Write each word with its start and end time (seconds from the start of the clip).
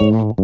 All 0.00 0.34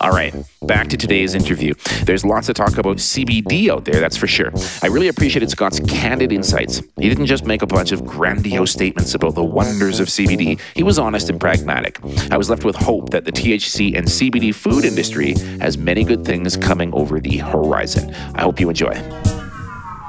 All 0.00 0.10
right, 0.10 0.34
back 0.62 0.88
to 0.88 0.96
today's 0.96 1.34
interview. 1.34 1.74
There's 2.04 2.24
lots 2.24 2.46
to 2.46 2.54
talk 2.54 2.78
about 2.78 3.00
CBD 3.14 3.68
out 3.68 3.84
there, 3.84 4.00
that's 4.00 4.16
for 4.16 4.26
sure. 4.26 4.52
I 4.82 4.86
really 4.86 5.08
appreciated 5.08 5.50
Scott's 5.50 5.80
candid 5.80 6.32
insights. 6.32 6.82
He 6.96 7.08
didn't 7.08 7.26
just 7.26 7.44
make 7.44 7.62
a 7.62 7.66
bunch 7.66 7.92
of 7.92 8.04
grandiose 8.04 8.72
statements 8.72 9.14
about 9.14 9.34
the 9.34 9.44
wonders 9.44 10.00
of 10.00 10.08
CBD, 10.08 10.60
he 10.74 10.82
was 10.82 10.98
honest 10.98 11.28
and 11.28 11.40
pragmatic. 11.40 11.98
I 12.30 12.36
was 12.36 12.48
left 12.48 12.64
with 12.64 12.76
hope 12.76 13.10
that 13.10 13.24
the 13.24 13.32
THC 13.32 13.96
and 13.96 14.06
CBD 14.06 14.54
food 14.54 14.84
industry 14.84 15.34
has 15.60 15.76
many 15.76 16.04
good 16.04 16.24
things 16.24 16.56
coming 16.56 16.92
over 16.94 17.20
the 17.20 17.38
horizon. 17.38 18.14
I 18.34 18.42
hope 18.42 18.60
you 18.60 18.68
enjoy. 18.68 19.49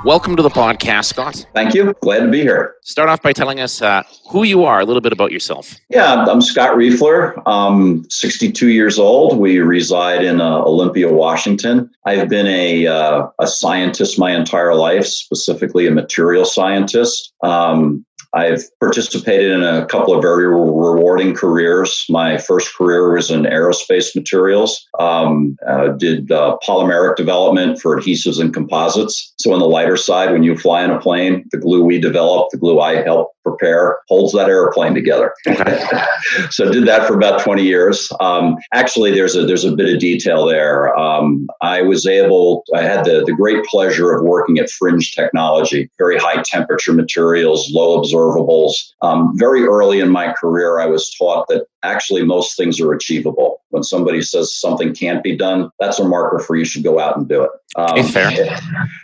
Welcome 0.03 0.35
to 0.35 0.41
the 0.41 0.49
podcast, 0.49 1.05
Scott. 1.05 1.45
Thank 1.53 1.75
you. 1.75 1.93
Glad 2.01 2.21
to 2.21 2.27
be 2.27 2.41
here. 2.41 2.73
Start 2.81 3.07
off 3.07 3.21
by 3.21 3.33
telling 3.33 3.59
us 3.59 3.83
uh, 3.83 4.01
who 4.31 4.41
you 4.41 4.63
are, 4.63 4.79
a 4.79 4.85
little 4.85 5.01
bit 5.01 5.13
about 5.13 5.31
yourself. 5.31 5.75
Yeah, 5.89 6.25
I'm 6.25 6.41
Scott 6.41 6.75
Riefler. 6.75 7.39
I'm 7.45 8.09
62 8.09 8.69
years 8.69 8.97
old. 8.97 9.37
We 9.37 9.59
reside 9.59 10.23
in 10.23 10.41
uh, 10.41 10.61
Olympia, 10.63 11.13
Washington. 11.13 11.91
I've 12.07 12.29
been 12.29 12.47
a, 12.47 12.87
uh, 12.87 13.27
a 13.37 13.45
scientist 13.45 14.17
my 14.17 14.31
entire 14.31 14.73
life, 14.73 15.05
specifically 15.05 15.85
a 15.85 15.91
material 15.91 16.45
scientist. 16.45 17.33
Um, 17.43 18.03
I've 18.33 18.63
participated 18.79 19.51
in 19.51 19.63
a 19.63 19.85
couple 19.87 20.15
of 20.15 20.21
very 20.21 20.47
rewarding 20.47 21.35
careers. 21.35 22.05
My 22.09 22.37
first 22.37 22.73
career 22.75 23.13
was 23.13 23.29
in 23.29 23.43
aerospace 23.43 24.15
materials, 24.15 24.87
um, 24.99 25.57
uh, 25.67 25.89
did 25.89 26.31
uh, 26.31 26.57
polymeric 26.65 27.17
development 27.17 27.81
for 27.81 27.99
adhesives 27.99 28.39
and 28.39 28.53
composites. 28.53 29.33
So, 29.37 29.51
on 29.51 29.59
the 29.59 29.65
lighter 29.65 29.97
side, 29.97 30.31
when 30.31 30.43
you 30.43 30.57
fly 30.57 30.83
in 30.83 30.91
a 30.91 30.99
plane, 30.99 31.45
the 31.51 31.57
glue 31.57 31.83
we 31.83 31.99
develop, 31.99 32.49
the 32.51 32.57
glue 32.57 32.79
I 32.79 33.01
help 33.03 33.31
prepare, 33.43 33.99
holds 34.07 34.33
that 34.33 34.49
airplane 34.49 34.93
together. 34.93 35.33
so, 36.49 36.71
did 36.71 36.85
that 36.87 37.07
for 37.07 37.15
about 37.15 37.41
20 37.41 37.63
years. 37.63 38.11
Um, 38.19 38.57
actually, 38.73 39.11
there's 39.11 39.35
a 39.35 39.45
there's 39.45 39.65
a 39.65 39.75
bit 39.75 39.93
of 39.93 39.99
detail 39.99 40.45
there. 40.45 40.97
Um, 40.97 41.47
I 41.61 41.81
was 41.81 42.05
able, 42.05 42.63
I 42.75 42.81
had 42.81 43.05
the, 43.05 43.23
the 43.25 43.33
great 43.33 43.63
pleasure 43.65 44.11
of 44.13 44.23
working 44.23 44.59
at 44.59 44.69
Fringe 44.69 45.13
Technology, 45.13 45.89
very 45.97 46.17
high 46.17 46.41
temperature 46.43 46.93
materials, 46.93 47.71
low 47.71 48.01
observables. 48.01 48.73
Um, 49.01 49.33
very 49.37 49.63
early 49.63 49.99
in 49.99 50.09
my 50.09 50.33
career, 50.33 50.79
I 50.79 50.85
was 50.85 51.13
taught 51.15 51.47
that 51.49 51.67
actually 51.83 52.23
most 52.23 52.57
things 52.57 52.79
are 52.79 52.93
achievable. 52.93 53.61
When 53.69 53.83
somebody 53.83 54.21
says 54.21 54.53
something 54.53 54.93
can't 54.93 55.23
be 55.23 55.35
done, 55.35 55.69
that's 55.79 55.99
a 55.99 56.03
marker 56.03 56.39
for 56.39 56.55
you 56.55 56.65
should 56.65 56.83
go 56.83 56.99
out 56.99 57.17
and 57.17 57.27
do 57.27 57.43
it. 57.43 57.51
Um, 57.77 58.03
fair. 58.03 58.31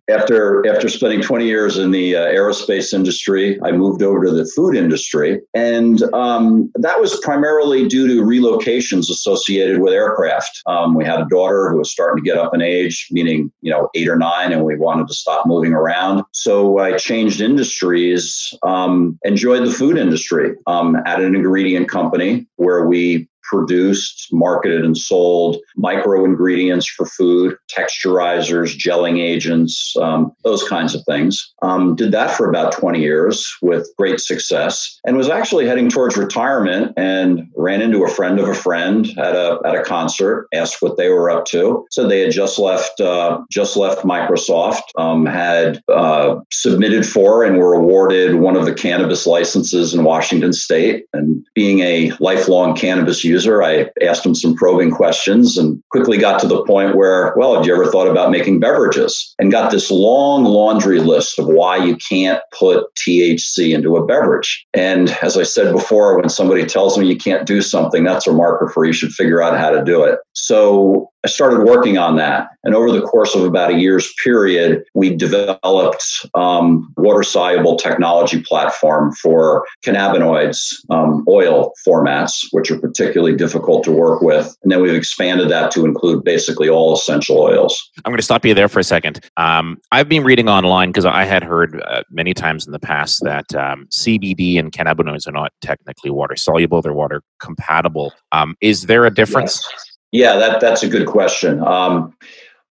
After 0.09 0.67
after 0.67 0.89
spending 0.89 1.21
20 1.21 1.45
years 1.45 1.77
in 1.77 1.91
the 1.91 2.17
uh, 2.17 2.25
aerospace 2.27 2.93
industry, 2.93 3.57
I 3.63 3.71
moved 3.71 4.01
over 4.01 4.25
to 4.25 4.31
the 4.31 4.45
food 4.45 4.75
industry, 4.75 5.41
and 5.53 6.01
um, 6.13 6.69
that 6.75 6.99
was 6.99 7.17
primarily 7.21 7.87
due 7.87 8.07
to 8.07 8.21
relocations 8.23 9.09
associated 9.09 9.79
with 9.79 9.93
aircraft. 9.93 10.61
Um, 10.65 10.95
we 10.95 11.05
had 11.05 11.21
a 11.21 11.27
daughter 11.29 11.69
who 11.69 11.77
was 11.77 11.91
starting 11.91 12.21
to 12.21 12.29
get 12.29 12.37
up 12.37 12.53
in 12.53 12.61
age, 12.61 13.07
meaning 13.09 13.51
you 13.61 13.71
know 13.71 13.89
eight 13.95 14.09
or 14.09 14.17
nine, 14.17 14.51
and 14.51 14.65
we 14.65 14.75
wanted 14.75 15.07
to 15.07 15.13
stop 15.13 15.45
moving 15.45 15.73
around. 15.73 16.23
So 16.33 16.79
I 16.79 16.97
changed 16.97 17.39
industries. 17.39 18.53
Um, 18.63 19.17
enjoyed 19.23 19.65
the 19.65 19.71
food 19.71 19.97
industry 19.97 20.55
um, 20.67 20.97
at 21.05 21.21
an 21.21 21.35
ingredient 21.35 21.87
company 21.87 22.47
where 22.67 22.85
we 22.85 23.29
produced, 23.47 24.27
marketed, 24.31 24.83
and 24.83 24.97
sold 24.97 25.57
micro 25.75 26.25
ingredients 26.25 26.85
for 26.85 27.05
food, 27.05 27.57
texturizers, 27.71 28.77
gelling 28.77 29.19
agents, 29.19 29.95
um, 30.01 30.31
those 30.43 30.67
kinds 30.67 30.93
of 30.93 31.03
things. 31.05 31.53
Um, 31.61 31.95
did 31.95 32.11
that 32.11 32.35
for 32.35 32.49
about 32.49 32.73
20 32.73 32.99
years 32.99 33.47
with 33.61 33.89
great 33.97 34.19
success 34.19 34.99
and 35.05 35.17
was 35.17 35.29
actually 35.29 35.65
heading 35.65 35.89
towards 35.89 36.17
retirement 36.17 36.93
and 36.97 37.47
ran 37.55 37.81
into 37.81 38.03
a 38.03 38.09
friend 38.09 38.39
of 38.39 38.47
a 38.47 38.53
friend 38.53 39.07
at 39.17 39.35
a, 39.35 39.59
at 39.65 39.75
a 39.75 39.83
concert, 39.83 40.47
asked 40.53 40.81
what 40.81 40.97
they 40.97 41.09
were 41.09 41.29
up 41.29 41.45
to. 41.45 41.85
So 41.91 42.07
they 42.07 42.21
had 42.21 42.31
just 42.31 42.59
left, 42.59 42.99
uh, 42.99 43.41
just 43.49 43.77
left 43.77 44.03
Microsoft, 44.03 44.81
um, 44.97 45.25
had 45.25 45.81
uh, 45.87 46.39
submitted 46.51 47.05
for 47.05 47.43
and 47.43 47.57
were 47.57 47.73
awarded 47.73 48.35
one 48.35 48.57
of 48.57 48.65
the 48.65 48.73
cannabis 48.73 49.25
licenses 49.25 49.93
in 49.93 50.03
Washington 50.03 50.51
state. 50.51 51.05
And 51.13 51.45
being 51.53 51.79
a 51.79 52.11
lifelong 52.19 52.75
cannabis 52.75 53.23
user, 53.23 53.36
user. 53.37 53.61
I 53.61 53.89
asked 54.01 54.25
him 54.25 54.33
some 54.33 54.55
probing 54.55 54.89
questions 54.89 55.57
and 55.57 55.81
quickly 55.91 56.17
got 56.17 56.39
to 56.41 56.47
the 56.47 56.63
point 56.65 56.95
where, 56.95 57.35
well, 57.37 57.55
have 57.55 57.65
you 57.65 57.73
ever 57.73 57.85
thought 57.85 58.07
about 58.07 58.31
making 58.31 58.59
beverages? 58.59 59.35
And 59.37 59.51
got 59.51 59.69
this 59.69 59.91
long 59.91 60.43
laundry 60.43 60.99
list 60.99 61.37
of 61.37 61.45
why 61.47 61.77
you 61.77 61.95
can't 61.97 62.41
put 62.57 62.85
THC 62.95 63.75
into 63.75 63.95
a 63.95 64.05
beverage. 64.05 64.65
And 64.73 65.09
as 65.21 65.37
I 65.37 65.43
said 65.43 65.71
before, 65.71 66.17
when 66.17 66.29
somebody 66.29 66.65
tells 66.65 66.97
me 66.97 67.07
you 67.07 67.17
can't 67.17 67.45
do 67.45 67.61
something, 67.61 68.03
that's 68.03 68.25
a 68.25 68.33
marker 68.33 68.69
for 68.69 68.85
you 68.85 68.93
should 68.93 69.11
figure 69.11 69.41
out 69.41 69.59
how 69.59 69.69
to 69.69 69.83
do 69.83 70.03
it. 70.03 70.17
So 70.33 71.11
I 71.27 71.29
started 71.29 71.63
working 71.63 71.97
on 71.97 72.15
that. 72.15 72.47
And 72.63 72.73
over 72.73 72.89
the 72.89 73.01
course 73.01 73.35
of 73.35 73.43
about 73.43 73.71
a 73.71 73.77
year's 73.77 74.13
period, 74.23 74.83
we 74.93 75.13
developed 75.13 76.25
um, 76.35 76.93
water 76.95 77.21
soluble 77.21 77.75
technology 77.75 78.41
platform 78.41 79.11
for 79.13 79.65
cannabinoids, 79.85 80.73
um, 80.89 81.25
oil 81.27 81.73
formats, 81.85 82.45
which 82.51 82.71
are 82.71 82.79
particularly 82.79 83.26
difficult 83.35 83.83
to 83.85 83.91
work 83.91 84.21
with. 84.21 84.55
And 84.63 84.71
then 84.71 84.81
we've 84.81 84.93
expanded 84.93 85.49
that 85.49 85.71
to 85.71 85.85
include 85.85 86.23
basically 86.23 86.69
all 86.69 86.93
essential 86.93 87.37
oils. 87.39 87.91
I'm 88.05 88.11
going 88.11 88.17
to 88.17 88.23
stop 88.23 88.45
you 88.45 88.53
there 88.53 88.67
for 88.67 88.79
a 88.79 88.83
second. 88.83 89.19
Um, 89.37 89.77
I've 89.91 90.09
been 90.09 90.23
reading 90.23 90.49
online 90.49 90.89
because 90.89 91.05
I 91.05 91.23
had 91.23 91.43
heard 91.43 91.81
uh, 91.87 92.03
many 92.09 92.33
times 92.33 92.65
in 92.65 92.71
the 92.71 92.79
past 92.79 93.23
that 93.23 93.53
um, 93.55 93.87
CBD 93.91 94.59
and 94.59 94.71
cannabinoids 94.71 95.27
are 95.27 95.31
not 95.31 95.51
technically 95.61 96.11
water 96.11 96.35
soluble, 96.35 96.81
they're 96.81 96.93
water 96.93 97.21
compatible. 97.39 98.13
Um, 98.31 98.55
is 98.61 98.83
there 98.83 99.05
a 99.05 99.13
difference? 99.13 99.67
Yes. 99.71 99.83
Yeah, 100.11 100.37
that, 100.37 100.61
that's 100.61 100.83
a 100.83 100.89
good 100.89 101.05
question. 101.05 101.61
Um, 101.63 102.15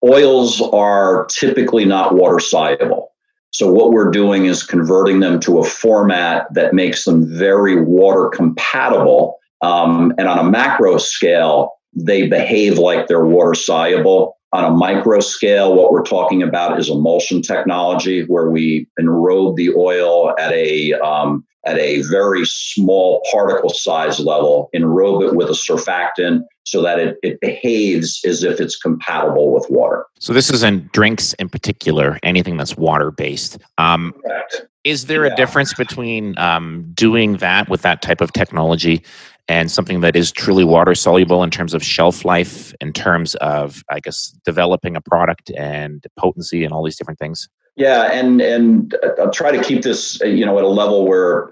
oils 0.05 0.61
are 0.61 1.27
typically 1.27 1.85
not 1.85 2.15
water 2.15 2.39
soluble. 2.39 3.11
So, 3.55 3.71
what 3.71 3.93
we're 3.93 4.11
doing 4.11 4.47
is 4.47 4.65
converting 4.65 5.21
them 5.21 5.39
to 5.41 5.61
a 5.61 5.65
format 5.65 6.53
that 6.55 6.75
makes 6.75 7.05
them 7.05 7.25
very 7.25 7.81
water 7.81 8.29
compatible. 8.29 9.39
Um, 9.65 10.13
and 10.19 10.29
on 10.29 10.39
a 10.39 10.45
macro 10.45 10.99
scale, 10.99 11.73
they 11.95 12.29
behave 12.29 12.79
like 12.79 13.07
they're 13.07 13.25
water 13.25 13.55
soluble. 13.55 14.37
On 14.53 14.65
a 14.65 14.71
micro 14.71 15.19
scale, 15.19 15.75
what 15.75 15.91
we're 15.91 16.05
talking 16.05 16.43
about 16.43 16.79
is 16.79 16.89
emulsion 16.89 17.43
technology, 17.43 18.25
where 18.27 18.51
we 18.51 18.87
enrobe 18.99 19.57
the 19.57 19.71
oil 19.75 20.33
at 20.39 20.53
a 20.53 20.93
um, 20.95 21.45
at 21.67 21.79
a 21.79 22.03
very 22.03 22.45
small 22.45 23.23
particle 23.33 23.71
size 23.71 24.21
level, 24.21 24.69
enrobe 24.73 25.23
it 25.23 25.35
with 25.35 25.49
a 25.49 25.55
surfactant 25.55 26.43
so 26.67 26.83
that 26.83 26.99
it, 26.99 27.17
it 27.23 27.41
behaves 27.41 28.21
as 28.25 28.45
if 28.45 28.61
it's 28.61 28.77
compatible 28.77 29.53
with 29.53 29.67
water. 29.71 30.07
So 30.21 30.33
this 30.33 30.51
is 30.51 30.63
in 30.63 30.89
drinks 30.93 31.33
in 31.35 31.49
particular, 31.49 32.19
anything 32.23 32.57
that's 32.57 32.77
water 32.77 33.11
based. 33.11 33.59
Um, 33.79 34.15
Correct. 34.23 34.67
Is 34.85 35.07
there 35.07 35.25
yeah. 35.25 35.33
a 35.33 35.37
difference 35.37 35.73
between 35.75 36.39
um, 36.39 36.91
doing 36.95 37.39
that 37.39 37.69
with 37.69 37.83
that 37.83 38.03
type 38.03 38.21
of 38.21 38.33
technology 38.33 39.03
and 39.49 39.71
something 39.71 40.01
that 40.01 40.17
is 40.17 40.33
truly 40.33 40.65
water 40.65 40.95
soluble 40.95 41.43
in 41.43 41.51
terms 41.51 41.75
of 41.75 41.85
shelf 41.85 42.25
life, 42.25 42.73
in 42.81 42.93
terms 42.93 43.35
of, 43.37 43.83
I 43.91 44.01
guess, 44.01 44.29
developing 44.45 44.97
a 44.97 45.01
product 45.01 45.51
and 45.57 46.05
potency 46.17 46.65
and 46.65 46.73
all 46.73 46.85
these 46.85 46.97
different 46.97 47.19
things? 47.19 47.49
Yeah, 47.77 48.11
and 48.13 48.41
and 48.41 48.95
I'll 49.19 49.31
try 49.31 49.51
to 49.51 49.63
keep 49.63 49.83
this, 49.83 50.21
you 50.21 50.47
know, 50.47 50.59
at 50.59 50.65
a 50.65 50.69
level 50.69 51.07
where 51.07 51.51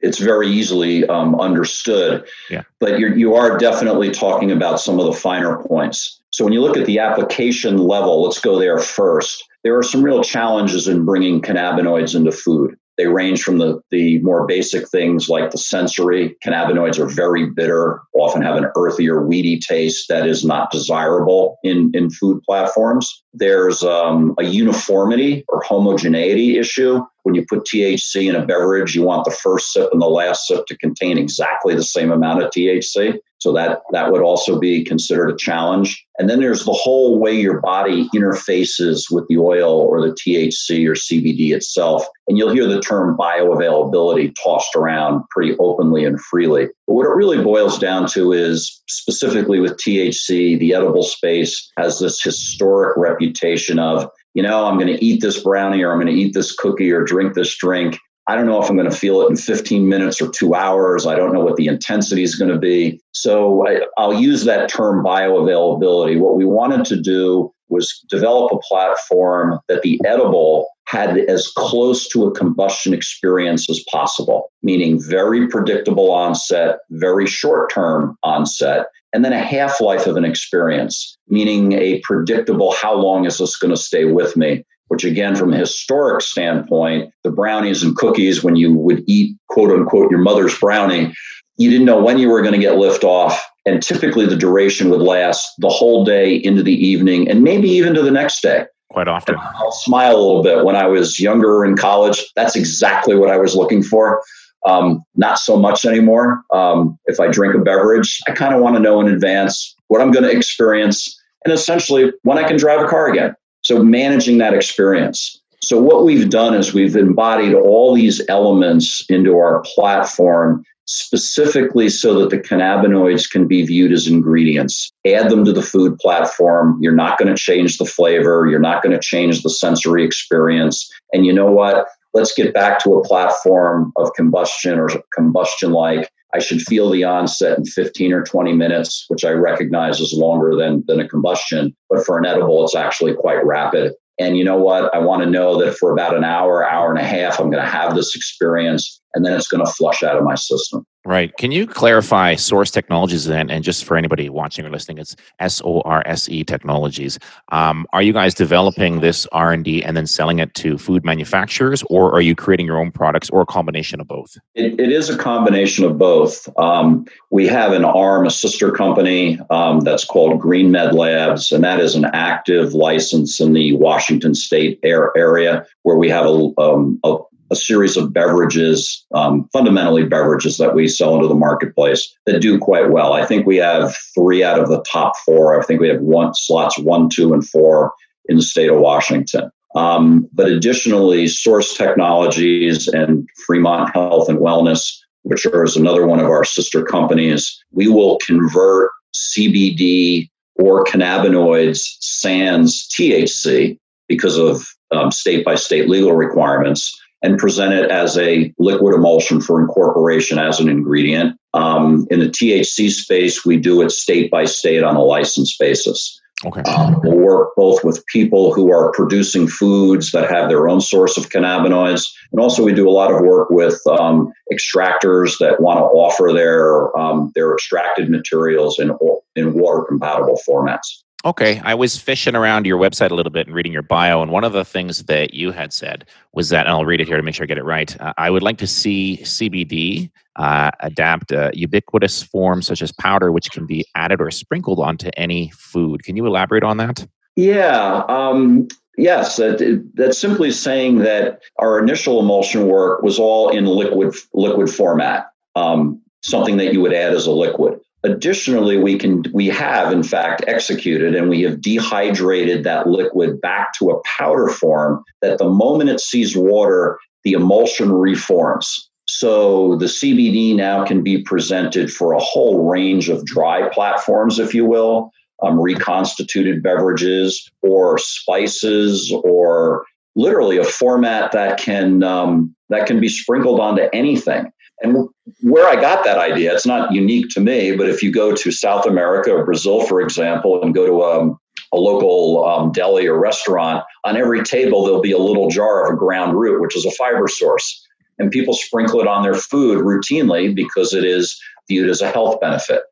it's 0.00 0.18
very 0.18 0.48
easily 0.48 1.04
um, 1.08 1.38
understood. 1.40 2.26
Yeah. 2.48 2.62
But 2.78 2.98
you 2.98 3.14
you 3.14 3.34
are 3.34 3.58
definitely 3.58 4.10
talking 4.10 4.52
about 4.52 4.80
some 4.80 5.00
of 5.00 5.06
the 5.06 5.12
finer 5.12 5.62
points. 5.64 6.20
So 6.30 6.44
when 6.44 6.52
you 6.52 6.60
look 6.60 6.76
at 6.76 6.86
the 6.86 7.00
application 7.00 7.78
level, 7.78 8.22
let's 8.22 8.40
go 8.40 8.58
there 8.58 8.78
first. 8.78 9.44
There 9.64 9.76
are 9.76 9.82
some 9.82 10.02
real 10.02 10.22
challenges 10.22 10.86
in 10.86 11.04
bringing 11.04 11.42
cannabinoids 11.42 12.14
into 12.14 12.30
food. 12.30 12.76
They 12.98 13.06
range 13.06 13.42
from 13.42 13.58
the, 13.58 13.80
the 13.90 14.18
more 14.22 14.44
basic 14.46 14.88
things 14.88 15.28
like 15.28 15.52
the 15.52 15.58
sensory. 15.58 16.36
Cannabinoids 16.44 16.98
are 16.98 17.06
very 17.06 17.46
bitter, 17.48 18.00
often 18.12 18.42
have 18.42 18.56
an 18.56 18.66
earthy 18.76 19.08
or 19.08 19.24
weedy 19.24 19.58
taste 19.58 20.08
that 20.08 20.26
is 20.26 20.44
not 20.44 20.72
desirable 20.72 21.58
in, 21.62 21.92
in 21.94 22.10
food 22.10 22.42
platforms. 22.42 23.22
There's 23.32 23.84
um, 23.84 24.34
a 24.38 24.44
uniformity 24.44 25.44
or 25.48 25.62
homogeneity 25.62 26.58
issue. 26.58 27.00
When 27.22 27.36
you 27.36 27.46
put 27.48 27.66
THC 27.66 28.28
in 28.28 28.34
a 28.34 28.44
beverage, 28.44 28.96
you 28.96 29.02
want 29.02 29.24
the 29.24 29.30
first 29.30 29.72
sip 29.72 29.90
and 29.92 30.02
the 30.02 30.06
last 30.06 30.48
sip 30.48 30.66
to 30.66 30.76
contain 30.78 31.18
exactly 31.18 31.76
the 31.76 31.84
same 31.84 32.10
amount 32.10 32.42
of 32.42 32.50
THC. 32.50 33.18
So 33.38 33.52
that 33.52 33.82
that 33.92 34.10
would 34.10 34.22
also 34.22 34.58
be 34.58 34.84
considered 34.84 35.30
a 35.30 35.36
challenge. 35.36 36.04
And 36.18 36.28
then 36.28 36.40
there's 36.40 36.64
the 36.64 36.72
whole 36.72 37.18
way 37.18 37.32
your 37.32 37.60
body 37.60 38.08
interfaces 38.14 39.04
with 39.10 39.26
the 39.28 39.38
oil 39.38 39.78
or 39.80 40.00
the 40.00 40.12
THC 40.14 40.86
or 40.88 40.94
CBD 40.94 41.52
itself. 41.52 42.04
And 42.26 42.36
you'll 42.36 42.52
hear 42.52 42.66
the 42.66 42.80
term 42.80 43.16
bioavailability 43.16 44.34
tossed 44.42 44.74
around 44.74 45.22
pretty 45.30 45.56
openly 45.60 46.04
and 46.04 46.20
freely. 46.20 46.66
But 46.86 46.94
what 46.94 47.06
it 47.06 47.14
really 47.14 47.42
boils 47.42 47.78
down 47.78 48.08
to 48.08 48.32
is 48.32 48.82
specifically 48.88 49.60
with 49.60 49.76
THC, 49.76 50.58
the 50.58 50.74
edible 50.74 51.04
space 51.04 51.70
has 51.78 52.00
this 52.00 52.20
historic 52.20 52.96
reputation 52.96 53.78
of 53.78 54.10
you 54.34 54.42
know, 54.42 54.66
I'm 54.66 54.78
going 54.78 54.94
to 54.94 55.04
eat 55.04 55.20
this 55.20 55.42
brownie 55.42 55.82
or 55.82 55.90
I'm 55.90 56.00
going 56.00 56.14
to 56.14 56.20
eat 56.20 56.32
this 56.32 56.54
cookie 56.54 56.92
or 56.92 57.02
drink 57.02 57.34
this 57.34 57.56
drink. 57.56 57.98
I 58.28 58.36
don't 58.36 58.46
know 58.46 58.62
if 58.62 58.68
I'm 58.68 58.76
going 58.76 58.90
to 58.90 58.96
feel 58.96 59.22
it 59.22 59.30
in 59.30 59.36
15 59.36 59.88
minutes 59.88 60.20
or 60.20 60.28
two 60.28 60.54
hours. 60.54 61.06
I 61.06 61.16
don't 61.16 61.32
know 61.32 61.40
what 61.40 61.56
the 61.56 61.66
intensity 61.66 62.22
is 62.22 62.34
going 62.34 62.50
to 62.50 62.58
be. 62.58 63.00
So 63.12 63.66
I, 63.66 64.06
will 64.06 64.20
use 64.20 64.44
that 64.44 64.68
term 64.68 65.02
bioavailability. 65.02 66.20
What 66.20 66.36
we 66.36 66.44
wanted 66.44 66.84
to 66.86 67.00
do 67.00 67.52
was 67.70 68.04
develop 68.10 68.52
a 68.52 68.58
platform 68.58 69.58
that 69.68 69.80
the 69.80 69.98
edible 70.06 70.68
had 70.86 71.18
as 71.18 71.48
close 71.48 72.06
to 72.08 72.26
a 72.26 72.34
combustion 72.34 72.92
experience 72.92 73.68
as 73.68 73.82
possible, 73.90 74.50
meaning 74.62 75.00
very 75.02 75.48
predictable 75.48 76.10
onset, 76.10 76.78
very 76.90 77.26
short 77.26 77.72
term 77.72 78.16
onset, 78.22 78.86
and 79.12 79.24
then 79.24 79.32
a 79.32 79.38
half 79.38 79.80
life 79.80 80.06
of 80.06 80.16
an 80.16 80.24
experience, 80.24 81.16
meaning 81.28 81.72
a 81.72 82.00
predictable 82.04 82.72
how 82.72 82.94
long 82.94 83.24
is 83.24 83.38
this 83.38 83.56
going 83.56 83.70
to 83.70 83.80
stay 83.80 84.04
with 84.04 84.36
me? 84.36 84.64
Which 84.88 85.04
again, 85.04 85.36
from 85.36 85.52
a 85.52 85.56
historic 85.56 86.22
standpoint, 86.22 87.12
the 87.24 87.30
brownies 87.30 87.82
and 87.82 87.96
cookies, 87.96 88.42
when 88.42 88.56
you 88.56 88.72
would 88.72 89.02
eat 89.06 89.36
quote 89.48 89.70
unquote 89.70 90.10
your 90.10 90.20
mother's 90.20 90.58
brownie, 90.58 91.14
you 91.56 91.70
didn't 91.70 91.86
know 91.86 92.02
when 92.02 92.18
you 92.18 92.28
were 92.28 92.42
going 92.42 92.54
to 92.54 92.60
get 92.60 92.76
lift 92.76 93.04
off. 93.04 93.42
And 93.66 93.82
typically 93.82 94.24
the 94.24 94.36
duration 94.36 94.88
would 94.90 95.02
last 95.02 95.46
the 95.58 95.68
whole 95.68 96.04
day 96.04 96.34
into 96.34 96.62
the 96.62 96.72
evening 96.72 97.28
and 97.28 97.42
maybe 97.42 97.68
even 97.68 97.94
to 97.94 98.02
the 98.02 98.10
next 98.10 98.40
day. 98.40 98.64
Quite 98.90 99.08
often. 99.08 99.34
And 99.34 99.44
I'll 99.56 99.72
smile 99.72 100.16
a 100.16 100.18
little 100.18 100.42
bit. 100.42 100.64
When 100.64 100.76
I 100.76 100.86
was 100.86 101.20
younger 101.20 101.64
in 101.64 101.76
college, 101.76 102.24
that's 102.34 102.56
exactly 102.56 103.14
what 103.16 103.30
I 103.30 103.36
was 103.36 103.54
looking 103.54 103.82
for. 103.82 104.22
Um, 104.66 105.02
not 105.14 105.38
so 105.38 105.56
much 105.58 105.84
anymore. 105.84 106.42
Um, 106.52 106.98
if 107.06 107.20
I 107.20 107.28
drink 107.28 107.54
a 107.54 107.58
beverage, 107.58 108.18
I 108.26 108.32
kind 108.32 108.54
of 108.54 108.62
want 108.62 108.76
to 108.76 108.80
know 108.80 109.00
in 109.00 109.08
advance 109.08 109.76
what 109.88 110.00
I'm 110.00 110.10
going 110.10 110.24
to 110.24 110.34
experience 110.34 111.14
and 111.44 111.52
essentially 111.52 112.12
when 112.22 112.38
I 112.38 112.46
can 112.46 112.56
drive 112.56 112.80
a 112.80 112.88
car 112.88 113.08
again. 113.10 113.34
So 113.68 113.84
managing 113.84 114.38
that 114.38 114.54
experience. 114.54 115.42
So 115.60 115.78
what 115.78 116.06
we've 116.06 116.30
done 116.30 116.54
is 116.54 116.72
we've 116.72 116.96
embodied 116.96 117.52
all 117.52 117.94
these 117.94 118.22
elements 118.26 119.04
into 119.10 119.36
our 119.36 119.62
platform 119.74 120.64
specifically 120.86 121.90
so 121.90 122.18
that 122.18 122.30
the 122.30 122.38
cannabinoids 122.38 123.30
can 123.30 123.46
be 123.46 123.66
viewed 123.66 123.92
as 123.92 124.06
ingredients. 124.06 124.90
Add 125.06 125.28
them 125.28 125.44
to 125.44 125.52
the 125.52 125.60
food 125.60 125.98
platform. 125.98 126.78
You're 126.80 126.94
not 126.94 127.18
going 127.18 127.28
to 127.28 127.38
change 127.38 127.76
the 127.76 127.84
flavor. 127.84 128.46
You're 128.50 128.58
not 128.58 128.82
going 128.82 128.94
to 128.94 129.02
change 129.02 129.42
the 129.42 129.50
sensory 129.50 130.02
experience. 130.02 130.90
And 131.12 131.26
you 131.26 131.32
know 131.34 131.52
what? 131.52 131.88
Let's 132.14 132.32
get 132.32 132.54
back 132.54 132.82
to 132.84 132.94
a 132.94 133.04
platform 133.04 133.92
of 133.96 134.14
combustion 134.14 134.78
or 134.78 134.88
combustion 135.14 135.72
like. 135.72 136.10
I 136.34 136.40
should 136.40 136.60
feel 136.62 136.90
the 136.90 137.04
onset 137.04 137.58
in 137.58 137.64
15 137.64 138.12
or 138.12 138.22
20 138.22 138.52
minutes, 138.52 139.06
which 139.08 139.24
I 139.24 139.30
recognize 139.30 139.98
is 140.00 140.12
longer 140.12 140.54
than, 140.54 140.84
than 140.86 141.00
a 141.00 141.08
combustion. 141.08 141.74
But 141.88 142.04
for 142.04 142.18
an 142.18 142.26
edible, 142.26 142.64
it's 142.64 142.74
actually 142.74 143.14
quite 143.14 143.44
rapid. 143.44 143.94
And 144.20 144.36
you 144.36 144.44
know 144.44 144.58
what? 144.58 144.94
I 144.94 144.98
want 144.98 145.22
to 145.22 145.30
know 145.30 145.58
that 145.64 145.76
for 145.76 145.92
about 145.92 146.16
an 146.16 146.24
hour, 146.24 146.68
hour 146.68 146.90
and 146.90 146.98
a 146.98 147.06
half, 147.06 147.38
I'm 147.38 147.50
going 147.50 147.64
to 147.64 147.70
have 147.70 147.94
this 147.94 148.14
experience 148.14 149.00
and 149.14 149.24
then 149.24 149.32
it's 149.32 149.48
going 149.48 149.64
to 149.64 149.72
flush 149.72 150.02
out 150.02 150.16
of 150.16 150.24
my 150.24 150.34
system. 150.34 150.84
Right. 151.08 151.34
Can 151.38 151.52
you 151.52 151.66
clarify 151.66 152.34
Sorse 152.34 152.70
Technologies 152.70 153.24
then? 153.24 153.48
And 153.48 153.64
just 153.64 153.86
for 153.86 153.96
anybody 153.96 154.28
watching 154.28 154.66
or 154.66 154.70
listening, 154.70 154.98
it's 154.98 155.16
S 155.38 155.62
O 155.64 155.80
R 155.86 156.02
S 156.04 156.28
E 156.28 156.44
Technologies. 156.44 157.18
Um, 157.50 157.86
are 157.94 158.02
you 158.02 158.12
guys 158.12 158.34
developing 158.34 159.00
this 159.00 159.26
R 159.32 159.50
and 159.50 159.64
D 159.64 159.82
and 159.82 159.96
then 159.96 160.06
selling 160.06 160.38
it 160.38 160.52
to 160.56 160.76
food 160.76 161.06
manufacturers, 161.06 161.82
or 161.88 162.12
are 162.12 162.20
you 162.20 162.34
creating 162.34 162.66
your 162.66 162.78
own 162.78 162.92
products, 162.92 163.30
or 163.30 163.40
a 163.40 163.46
combination 163.46 164.02
of 164.02 164.06
both? 164.06 164.36
it, 164.54 164.78
it 164.78 164.92
is 164.92 165.08
a 165.08 165.16
combination 165.16 165.86
of 165.86 165.96
both. 165.96 166.46
Um, 166.58 167.06
we 167.30 167.46
have 167.46 167.72
an 167.72 167.86
arm, 167.86 168.26
a 168.26 168.30
sister 168.30 168.70
company 168.70 169.40
um, 169.48 169.80
that's 169.80 170.04
called 170.04 170.38
Green 170.38 170.70
Med 170.70 170.94
Labs, 170.94 171.52
and 171.52 171.64
that 171.64 171.80
is 171.80 171.94
an 171.94 172.04
active 172.12 172.74
license 172.74 173.40
in 173.40 173.54
the 173.54 173.72
Washington 173.76 174.34
State 174.34 174.78
air 174.82 175.16
area 175.16 175.66
where 175.84 175.96
we 175.96 176.10
have 176.10 176.26
a, 176.26 176.50
um, 176.58 177.00
a 177.02 177.16
a 177.50 177.56
series 177.56 177.96
of 177.96 178.12
beverages, 178.12 179.04
um, 179.14 179.48
fundamentally 179.52 180.04
beverages 180.04 180.58
that 180.58 180.74
we 180.74 180.88
sell 180.88 181.14
into 181.14 181.28
the 181.28 181.34
marketplace 181.34 182.14
that 182.26 182.40
do 182.40 182.58
quite 182.58 182.90
well. 182.90 183.12
I 183.12 183.24
think 183.24 183.46
we 183.46 183.56
have 183.56 183.96
three 184.14 184.44
out 184.44 184.60
of 184.60 184.68
the 184.68 184.82
top 184.82 185.14
four. 185.24 185.58
I 185.58 185.64
think 185.64 185.80
we 185.80 185.88
have 185.88 186.00
one 186.00 186.34
slots 186.34 186.78
one, 186.78 187.08
two, 187.08 187.32
and 187.32 187.46
four 187.46 187.92
in 188.26 188.36
the 188.36 188.42
state 188.42 188.70
of 188.70 188.78
Washington. 188.78 189.50
Um, 189.74 190.28
but 190.32 190.48
additionally, 190.48 191.28
Sorse 191.28 191.76
Technologies 191.76 192.88
and 192.88 193.28
Fremont 193.46 193.94
Health 193.94 194.28
and 194.28 194.38
Wellness, 194.38 194.96
which 195.22 195.46
is 195.46 195.76
another 195.76 196.06
one 196.06 196.20
of 196.20 196.26
our 196.26 196.44
sister 196.44 196.82
companies, 196.82 197.62
we 197.72 197.88
will 197.88 198.18
convert 198.26 198.90
CBD 199.14 200.28
or 200.56 200.84
cannabinoids 200.84 201.80
sans 202.00 202.88
THC 202.88 203.78
because 204.08 204.38
of 204.38 204.66
state 205.12 205.44
by 205.44 205.54
state 205.54 205.88
legal 205.88 206.14
requirements 206.14 206.98
and 207.22 207.38
present 207.38 207.74
it 207.74 207.90
as 207.90 208.16
a 208.16 208.52
liquid 208.58 208.94
emulsion 208.94 209.40
for 209.40 209.60
incorporation 209.60 210.38
as 210.38 210.60
an 210.60 210.68
ingredient. 210.68 211.38
Um, 211.54 212.06
in 212.10 212.20
the 212.20 212.28
THC 212.28 212.90
space, 212.90 213.44
we 213.44 213.56
do 213.56 213.82
it 213.82 213.90
state 213.90 214.30
by 214.30 214.44
state 214.44 214.84
on 214.84 214.96
a 214.96 215.02
license 215.02 215.56
basis. 215.56 216.20
Okay. 216.44 216.62
Um, 216.62 217.00
we'll 217.02 217.18
work 217.18 217.50
both 217.56 217.82
with 217.82 218.06
people 218.06 218.54
who 218.54 218.70
are 218.70 218.92
producing 218.92 219.48
foods 219.48 220.12
that 220.12 220.30
have 220.30 220.48
their 220.48 220.68
own 220.68 220.80
source 220.80 221.16
of 221.16 221.30
cannabinoids, 221.30 222.06
and 222.30 222.40
also 222.40 222.62
we 222.62 222.72
do 222.72 222.88
a 222.88 222.92
lot 222.92 223.10
of 223.10 223.22
work 223.22 223.50
with 223.50 223.80
um, 223.88 224.32
extractors 224.52 225.38
that 225.40 225.60
want 225.60 225.78
to 225.78 225.84
offer 225.84 226.30
their 226.32 226.96
um, 226.96 227.32
their 227.34 227.54
extracted 227.54 228.08
materials 228.08 228.78
in 228.78 228.96
in 229.34 229.54
water 229.54 229.82
compatible 229.82 230.38
formats. 230.48 231.02
Okay. 231.24 231.60
I 231.64 231.74
was 231.74 231.96
fishing 231.96 232.36
around 232.36 232.64
your 232.64 232.78
website 232.78 233.10
a 233.10 233.14
little 233.14 233.32
bit 233.32 233.46
and 233.46 233.54
reading 233.54 233.72
your 233.72 233.82
bio. 233.82 234.22
And 234.22 234.30
one 234.30 234.44
of 234.44 234.52
the 234.52 234.64
things 234.64 235.04
that 235.04 235.34
you 235.34 235.50
had 235.50 235.72
said 235.72 236.06
was 236.32 236.50
that, 236.50 236.66
and 236.66 236.70
I'll 236.70 236.84
read 236.84 237.00
it 237.00 237.08
here 237.08 237.16
to 237.16 237.22
make 237.22 237.34
sure 237.34 237.44
I 237.44 237.46
get 237.46 237.58
it 237.58 237.64
right. 237.64 238.00
Uh, 238.00 238.12
I 238.18 238.30
would 238.30 238.42
like 238.42 238.58
to 238.58 238.68
see 238.68 239.18
CBD 239.22 240.10
uh, 240.36 240.70
adapt 240.80 241.32
a 241.32 241.50
ubiquitous 241.54 242.22
form 242.22 242.62
such 242.62 242.82
as 242.82 242.92
powder, 242.92 243.32
which 243.32 243.50
can 243.50 243.66
be 243.66 243.84
added 243.96 244.20
or 244.20 244.30
sprinkled 244.30 244.78
onto 244.78 245.10
any 245.16 245.50
food. 245.56 246.04
Can 246.04 246.16
you 246.16 246.24
elaborate 246.24 246.62
on 246.62 246.76
that? 246.76 247.04
Yeah. 247.34 248.04
Um, 248.08 248.68
yes. 248.96 249.36
That, 249.36 249.90
that's 249.94 250.18
simply 250.18 250.52
saying 250.52 250.98
that 250.98 251.42
our 251.58 251.80
initial 251.80 252.20
emulsion 252.20 252.68
work 252.68 253.02
was 253.02 253.18
all 253.18 253.48
in 253.48 253.66
liquid 253.66 254.14
liquid 254.34 254.70
format, 254.70 255.32
um, 255.56 256.00
something 256.22 256.58
that 256.58 256.72
you 256.72 256.80
would 256.80 256.92
add 256.92 257.12
as 257.12 257.26
a 257.26 257.32
liquid. 257.32 257.80
Additionally, 258.04 258.78
we 258.78 258.96
can 258.96 259.24
we 259.32 259.48
have 259.48 259.92
in 259.92 260.04
fact 260.04 260.44
executed 260.46 261.16
and 261.16 261.28
we 261.28 261.42
have 261.42 261.60
dehydrated 261.60 262.62
that 262.62 262.86
liquid 262.86 263.40
back 263.40 263.72
to 263.78 263.90
a 263.90 264.00
powder 264.04 264.48
form 264.48 265.02
that 265.20 265.38
the 265.38 265.48
moment 265.48 265.90
it 265.90 266.00
sees 266.00 266.36
water, 266.36 266.98
the 267.24 267.32
emulsion 267.32 267.92
reforms. 267.92 268.88
So 269.06 269.76
the 269.76 269.86
CBD 269.86 270.54
now 270.54 270.84
can 270.84 271.02
be 271.02 271.22
presented 271.22 271.92
for 271.92 272.12
a 272.12 272.20
whole 272.20 272.68
range 272.68 273.08
of 273.08 273.24
dry 273.24 273.68
platforms, 273.70 274.38
if 274.38 274.54
you 274.54 274.64
will, 274.64 275.10
um, 275.42 275.58
reconstituted 275.60 276.62
beverages 276.62 277.50
or 277.62 277.98
spices 277.98 279.12
or 279.24 279.84
literally 280.14 280.58
a 280.58 280.64
format 280.64 281.32
that 281.32 281.58
can 281.58 282.02
um, 282.02 282.54
that 282.68 282.86
can 282.86 283.00
be 283.00 283.08
sprinkled 283.08 283.60
onto 283.60 283.88
anything. 283.92 284.52
And 284.80 285.08
where 285.40 285.66
I 285.66 285.80
got 285.80 286.04
that 286.04 286.18
idea, 286.18 286.54
it's 286.54 286.66
not 286.66 286.92
unique 286.92 287.30
to 287.30 287.40
me, 287.40 287.74
but 287.74 287.88
if 287.88 288.02
you 288.02 288.12
go 288.12 288.34
to 288.34 288.52
South 288.52 288.86
America 288.86 289.32
or 289.32 289.44
Brazil, 289.44 289.80
for 289.80 290.00
example, 290.00 290.62
and 290.62 290.74
go 290.74 290.86
to 290.86 291.02
um, 291.02 291.38
a 291.72 291.76
local 291.76 292.46
um, 292.46 292.72
deli 292.72 293.06
or 293.06 293.18
restaurant, 293.18 293.84
on 294.04 294.16
every 294.16 294.42
table 294.42 294.84
there'll 294.84 295.00
be 295.00 295.12
a 295.12 295.18
little 295.18 295.48
jar 295.48 295.86
of 295.86 295.94
a 295.94 295.96
ground 295.96 296.38
root, 296.38 296.60
which 296.60 296.76
is 296.76 296.86
a 296.86 296.90
fiber 296.92 297.26
source. 297.26 297.84
And 298.18 298.30
people 298.30 298.54
sprinkle 298.54 299.00
it 299.00 299.06
on 299.06 299.22
their 299.22 299.34
food 299.34 299.84
routinely 299.84 300.54
because 300.54 300.92
it 300.92 301.04
is 301.04 301.40
viewed 301.68 301.88
as 301.88 302.00
a 302.00 302.10
health 302.10 302.40
benefit. 302.40 302.82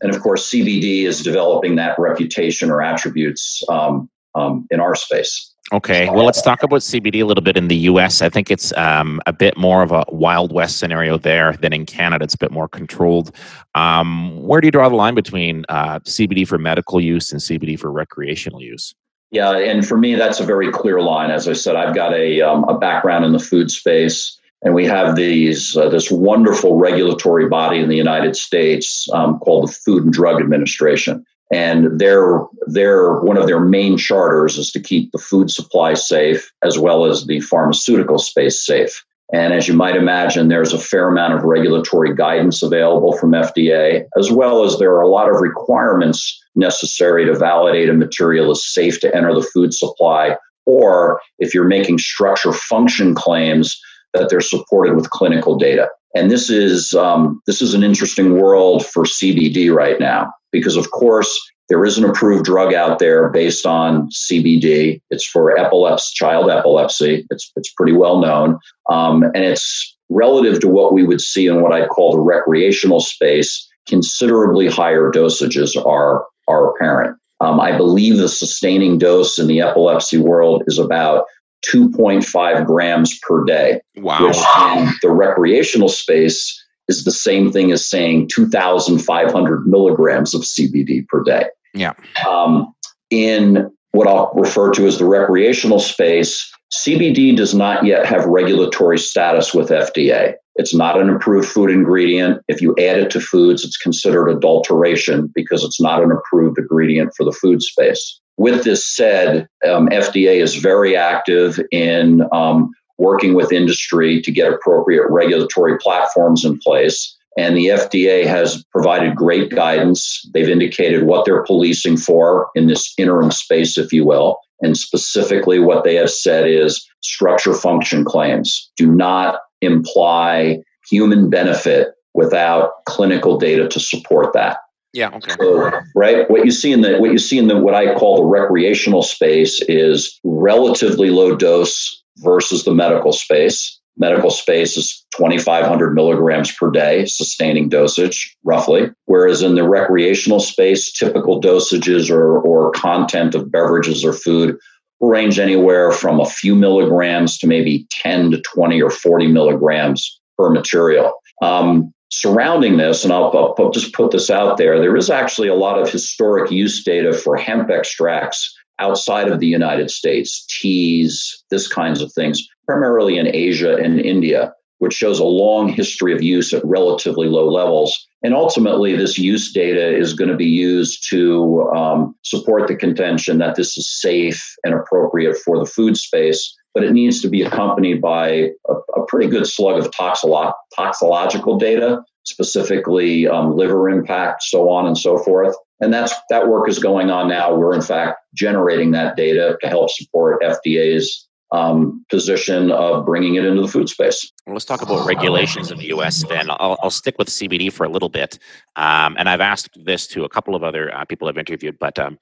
And 0.00 0.14
of 0.14 0.20
course, 0.20 0.50
CBD 0.50 1.04
is 1.04 1.22
developing 1.22 1.76
that 1.76 1.98
reputation 1.98 2.70
or 2.70 2.82
attributes 2.82 3.62
um, 3.68 4.08
um, 4.34 4.66
in 4.70 4.80
our 4.80 4.94
space. 4.94 5.51
Okay, 5.72 6.10
well, 6.10 6.26
let's 6.26 6.42
talk 6.42 6.62
about 6.62 6.80
CBD 6.80 7.22
a 7.22 7.24
little 7.24 7.42
bit 7.42 7.56
in 7.56 7.68
the 7.68 7.76
US. 7.76 8.20
I 8.20 8.28
think 8.28 8.50
it's 8.50 8.76
um, 8.76 9.22
a 9.26 9.32
bit 9.32 9.56
more 9.56 9.82
of 9.82 9.90
a 9.90 10.04
Wild 10.08 10.52
West 10.52 10.78
scenario 10.78 11.16
there 11.16 11.54
than 11.54 11.72
in 11.72 11.86
Canada. 11.86 12.24
It's 12.24 12.34
a 12.34 12.38
bit 12.38 12.50
more 12.50 12.68
controlled. 12.68 13.34
Um, 13.74 14.42
where 14.42 14.60
do 14.60 14.66
you 14.66 14.70
draw 14.70 14.90
the 14.90 14.96
line 14.96 15.14
between 15.14 15.64
uh, 15.70 16.00
CBD 16.00 16.46
for 16.46 16.58
medical 16.58 17.00
use 17.00 17.32
and 17.32 17.40
CBD 17.40 17.78
for 17.78 17.90
recreational 17.90 18.60
use? 18.60 18.94
Yeah, 19.30 19.56
and 19.56 19.86
for 19.86 19.96
me, 19.96 20.14
that's 20.14 20.40
a 20.40 20.44
very 20.44 20.70
clear 20.70 21.00
line. 21.00 21.30
As 21.30 21.48
I 21.48 21.54
said, 21.54 21.74
I've 21.74 21.94
got 21.94 22.12
a, 22.12 22.42
um, 22.42 22.64
a 22.64 22.78
background 22.78 23.24
in 23.24 23.32
the 23.32 23.38
food 23.38 23.70
space, 23.70 24.38
and 24.60 24.74
we 24.74 24.84
have 24.84 25.16
these 25.16 25.74
uh, 25.74 25.88
this 25.88 26.10
wonderful 26.10 26.76
regulatory 26.76 27.48
body 27.48 27.78
in 27.78 27.88
the 27.88 27.96
United 27.96 28.36
States 28.36 29.08
um, 29.14 29.38
called 29.38 29.68
the 29.68 29.72
Food 29.72 30.04
and 30.04 30.12
Drug 30.12 30.38
Administration 30.38 31.24
and 31.52 32.00
their 32.00 32.40
their 32.66 33.20
one 33.20 33.36
of 33.36 33.46
their 33.46 33.60
main 33.60 33.98
charters 33.98 34.56
is 34.56 34.70
to 34.72 34.80
keep 34.80 35.12
the 35.12 35.18
food 35.18 35.50
supply 35.50 35.94
safe 35.94 36.50
as 36.64 36.78
well 36.78 37.04
as 37.04 37.26
the 37.26 37.40
pharmaceutical 37.40 38.18
space 38.18 38.64
safe. 38.64 39.04
And 39.32 39.54
as 39.54 39.66
you 39.68 39.74
might 39.74 39.96
imagine, 39.96 40.48
there's 40.48 40.74
a 40.74 40.78
fair 40.78 41.08
amount 41.08 41.34
of 41.34 41.42
regulatory 41.42 42.14
guidance 42.14 42.62
available 42.62 43.16
from 43.16 43.32
FDA, 43.32 44.04
as 44.18 44.30
well 44.30 44.64
as 44.64 44.78
there 44.78 44.92
are 44.92 45.00
a 45.00 45.08
lot 45.08 45.30
of 45.30 45.40
requirements 45.40 46.38
necessary 46.54 47.24
to 47.24 47.38
validate 47.38 47.88
a 47.88 47.94
material 47.94 48.50
is 48.50 48.74
safe 48.74 49.00
to 49.00 49.14
enter 49.14 49.34
the 49.34 49.48
food 49.54 49.72
supply, 49.72 50.36
or 50.66 51.20
if 51.38 51.54
you're 51.54 51.64
making 51.64 51.98
structure 51.98 52.52
function 52.52 53.14
claims, 53.14 53.80
that 54.12 54.28
they're 54.28 54.42
supported 54.42 54.94
with 54.94 55.08
clinical 55.10 55.56
data. 55.56 55.88
And 56.14 56.30
this 56.30 56.50
is 56.50 56.92
um, 56.94 57.40
this 57.46 57.62
is 57.62 57.74
an 57.74 57.82
interesting 57.82 58.38
world 58.38 58.86
for 58.86 59.04
CBD 59.04 59.74
right 59.74 59.98
now 59.98 60.32
because, 60.50 60.76
of 60.76 60.90
course, 60.90 61.38
there 61.68 61.84
is 61.84 61.96
an 61.96 62.04
approved 62.04 62.44
drug 62.44 62.74
out 62.74 62.98
there 62.98 63.30
based 63.30 63.64
on 63.64 64.08
CBD. 64.10 65.00
It's 65.10 65.26
for 65.26 65.58
epilepsy, 65.58 66.10
child 66.14 66.50
epilepsy. 66.50 67.26
It's 67.30 67.50
it's 67.56 67.72
pretty 67.72 67.92
well 67.92 68.20
known, 68.20 68.58
um, 68.90 69.22
and 69.22 69.44
it's 69.44 69.96
relative 70.10 70.60
to 70.60 70.68
what 70.68 70.92
we 70.92 71.02
would 71.02 71.20
see 71.20 71.46
in 71.46 71.62
what 71.62 71.72
I 71.72 71.86
call 71.86 72.12
the 72.12 72.20
recreational 72.20 73.00
space. 73.00 73.66
Considerably 73.88 74.68
higher 74.68 75.10
dosages 75.10 75.74
are 75.86 76.26
are 76.46 76.70
apparent. 76.70 77.16
Um, 77.40 77.58
I 77.58 77.76
believe 77.76 78.18
the 78.18 78.28
sustaining 78.28 78.98
dose 78.98 79.38
in 79.38 79.46
the 79.48 79.60
epilepsy 79.60 80.18
world 80.18 80.62
is 80.66 80.78
about 80.78 81.24
2.5 81.62 82.66
grams 82.66 83.18
per 83.20 83.44
day. 83.44 83.80
Wow. 83.96 84.26
Which 84.26 84.36
in 84.36 84.94
the 85.02 85.10
recreational 85.10 85.88
space 85.88 86.58
is 86.88 87.04
the 87.04 87.12
same 87.12 87.52
thing 87.52 87.72
as 87.72 87.88
saying 87.88 88.28
2,500 88.34 89.66
milligrams 89.66 90.34
of 90.34 90.42
CBD 90.42 91.06
per 91.08 91.22
day. 91.22 91.46
Yeah. 91.74 91.92
Um, 92.28 92.74
in 93.10 93.70
what 93.92 94.08
I'll 94.08 94.32
refer 94.34 94.72
to 94.72 94.86
as 94.86 94.98
the 94.98 95.04
recreational 95.04 95.78
space, 95.78 96.50
CBD 96.74 97.36
does 97.36 97.54
not 97.54 97.84
yet 97.84 98.06
have 98.06 98.24
regulatory 98.24 98.98
status 98.98 99.52
with 99.54 99.68
FDA. 99.68 100.34
It's 100.56 100.74
not 100.74 101.00
an 101.00 101.08
approved 101.08 101.48
food 101.48 101.70
ingredient. 101.70 102.42
If 102.48 102.60
you 102.60 102.74
add 102.78 102.98
it 102.98 103.10
to 103.12 103.20
foods, 103.20 103.64
it's 103.64 103.76
considered 103.76 104.28
adulteration 104.28 105.30
because 105.34 105.64
it's 105.64 105.80
not 105.80 106.02
an 106.02 106.10
approved 106.10 106.58
ingredient 106.58 107.12
for 107.16 107.24
the 107.24 107.32
food 107.32 107.62
space. 107.62 108.20
With 108.42 108.64
this 108.64 108.84
said, 108.84 109.46
um, 109.64 109.88
FDA 109.90 110.42
is 110.42 110.56
very 110.56 110.96
active 110.96 111.60
in 111.70 112.22
um, 112.32 112.72
working 112.98 113.34
with 113.34 113.52
industry 113.52 114.20
to 114.20 114.32
get 114.32 114.52
appropriate 114.52 115.08
regulatory 115.08 115.78
platforms 115.78 116.44
in 116.44 116.58
place. 116.58 117.16
And 117.38 117.56
the 117.56 117.66
FDA 117.66 118.26
has 118.26 118.64
provided 118.72 119.14
great 119.14 119.52
guidance. 119.52 120.28
They've 120.34 120.48
indicated 120.48 121.04
what 121.04 121.24
they're 121.24 121.44
policing 121.44 121.98
for 121.98 122.48
in 122.56 122.66
this 122.66 122.92
interim 122.98 123.30
space, 123.30 123.78
if 123.78 123.92
you 123.92 124.04
will. 124.04 124.40
And 124.60 124.76
specifically, 124.76 125.60
what 125.60 125.84
they 125.84 125.94
have 125.94 126.10
said 126.10 126.48
is 126.48 126.84
structure 127.00 127.54
function 127.54 128.04
claims 128.04 128.72
do 128.76 128.92
not 128.92 129.38
imply 129.60 130.58
human 130.90 131.30
benefit 131.30 131.90
without 132.12 132.84
clinical 132.86 133.38
data 133.38 133.68
to 133.68 133.78
support 133.78 134.32
that. 134.32 134.58
Yeah. 134.92 135.10
Okay. 135.14 135.34
So, 135.38 135.80
right. 135.94 136.28
What 136.30 136.44
you 136.44 136.50
see 136.50 136.72
in 136.72 136.82
the 136.82 136.98
what 136.98 137.12
you 137.12 137.18
see 137.18 137.38
in 137.38 137.48
the 137.48 137.56
what 137.56 137.74
I 137.74 137.94
call 137.94 138.18
the 138.18 138.26
recreational 138.26 139.02
space 139.02 139.62
is 139.68 140.20
relatively 140.22 141.10
low 141.10 141.34
dose 141.34 142.02
versus 142.18 142.64
the 142.64 142.74
medical 142.74 143.12
space. 143.12 143.78
Medical 143.98 144.30
space 144.30 144.76
is 144.76 145.04
2,500 145.16 145.94
milligrams 145.94 146.50
per 146.52 146.70
day, 146.70 147.04
sustaining 147.04 147.68
dosage, 147.68 148.36
roughly. 148.42 148.90
Whereas 149.04 149.42
in 149.42 149.54
the 149.54 149.68
recreational 149.68 150.40
space, 150.40 150.90
typical 150.90 151.42
dosages 151.42 152.10
or, 152.10 152.38
or 152.38 152.70
content 152.70 153.34
of 153.34 153.52
beverages 153.52 154.02
or 154.02 154.14
food 154.14 154.56
range 155.00 155.38
anywhere 155.38 155.90
from 155.90 156.20
a 156.20 156.26
few 156.26 156.54
milligrams 156.54 157.36
to 157.38 157.46
maybe 157.46 157.86
10 157.90 158.30
to 158.30 158.40
20 158.40 158.80
or 158.80 158.90
40 158.90 159.26
milligrams 159.26 160.20
per 160.38 160.48
material. 160.48 161.12
Um, 161.42 161.92
surrounding 162.12 162.76
this, 162.76 163.04
and 163.04 163.12
I'll, 163.12 163.54
I'll 163.58 163.70
just 163.70 163.94
put 163.94 164.10
this 164.10 164.28
out 164.28 164.58
there, 164.58 164.78
there 164.78 164.96
is 164.96 165.08
actually 165.08 165.48
a 165.48 165.54
lot 165.54 165.80
of 165.80 165.90
historic 165.90 166.50
use 166.50 166.84
data 166.84 167.12
for 167.14 167.36
hemp 167.36 167.70
extracts 167.70 168.54
outside 168.78 169.28
of 169.28 169.40
the 169.40 169.46
United 169.46 169.90
States, 169.90 170.44
teas, 170.46 171.42
this 171.50 171.66
kinds 171.66 172.02
of 172.02 172.12
things, 172.12 172.46
primarily 172.66 173.16
in 173.16 173.34
Asia 173.34 173.76
and 173.76 173.98
India, 173.98 174.52
which 174.78 174.92
shows 174.92 175.20
a 175.20 175.24
long 175.24 175.68
history 175.68 176.12
of 176.12 176.22
use 176.22 176.52
at 176.52 176.64
relatively 176.66 177.28
low 177.28 177.48
levels. 177.48 178.06
And 178.22 178.34
ultimately, 178.34 178.94
this 178.94 179.16
use 179.16 179.50
data 179.50 179.96
is 179.96 180.12
going 180.12 180.30
to 180.30 180.36
be 180.36 180.46
used 180.46 181.08
to 181.10 181.62
um, 181.74 182.14
support 182.22 182.68
the 182.68 182.76
contention 182.76 183.38
that 183.38 183.54
this 183.54 183.78
is 183.78 183.90
safe 183.90 184.54
and 184.64 184.74
appropriate 184.74 185.36
for 185.38 185.58
the 185.58 185.66
food 185.66 185.96
space 185.96 186.54
but 186.74 186.84
it 186.84 186.92
needs 186.92 187.20
to 187.22 187.28
be 187.28 187.42
accompanied 187.42 188.00
by 188.00 188.50
a, 188.68 188.74
a 188.96 189.06
pretty 189.06 189.28
good 189.28 189.46
slug 189.46 189.78
of 189.78 189.90
toxolo- 189.90 190.54
toxicological 190.74 191.58
data, 191.58 192.02
specifically 192.24 193.26
um, 193.28 193.56
liver 193.56 193.90
impact, 193.90 194.42
so 194.42 194.68
on 194.68 194.86
and 194.86 194.96
so 194.96 195.18
forth. 195.18 195.54
And 195.80 195.92
that's 195.92 196.14
that 196.30 196.48
work 196.48 196.68
is 196.68 196.78
going 196.78 197.10
on 197.10 197.28
now. 197.28 197.54
We're 197.54 197.74
in 197.74 197.82
fact 197.82 198.20
generating 198.34 198.92
that 198.92 199.16
data 199.16 199.58
to 199.60 199.68
help 199.68 199.90
support 199.90 200.42
FDA's 200.42 201.28
um, 201.52 202.04
position 202.08 202.70
of 202.70 203.04
bringing 203.04 203.34
it 203.34 203.44
into 203.44 203.60
the 203.60 203.68
food 203.68 203.88
space. 203.88 204.32
Let's 204.46 204.64
talk 204.64 204.80
about 204.80 205.06
regulations 205.06 205.70
in 205.70 205.78
the 205.78 205.86
U.S. 205.88 206.24
Then 206.24 206.50
I'll, 206.50 206.78
I'll 206.82 206.90
stick 206.90 207.16
with 207.18 207.28
CBD 207.28 207.70
for 207.70 207.84
a 207.84 207.90
little 207.90 208.08
bit, 208.08 208.38
um, 208.76 209.16
and 209.18 209.28
I've 209.28 209.42
asked 209.42 209.78
this 209.84 210.06
to 210.08 210.24
a 210.24 210.28
couple 210.28 210.54
of 210.54 210.64
other 210.64 210.92
uh, 210.94 211.04
people 211.04 211.28
I've 211.28 211.36
interviewed. 211.36 211.78
But 211.78 211.98
um, 211.98 212.18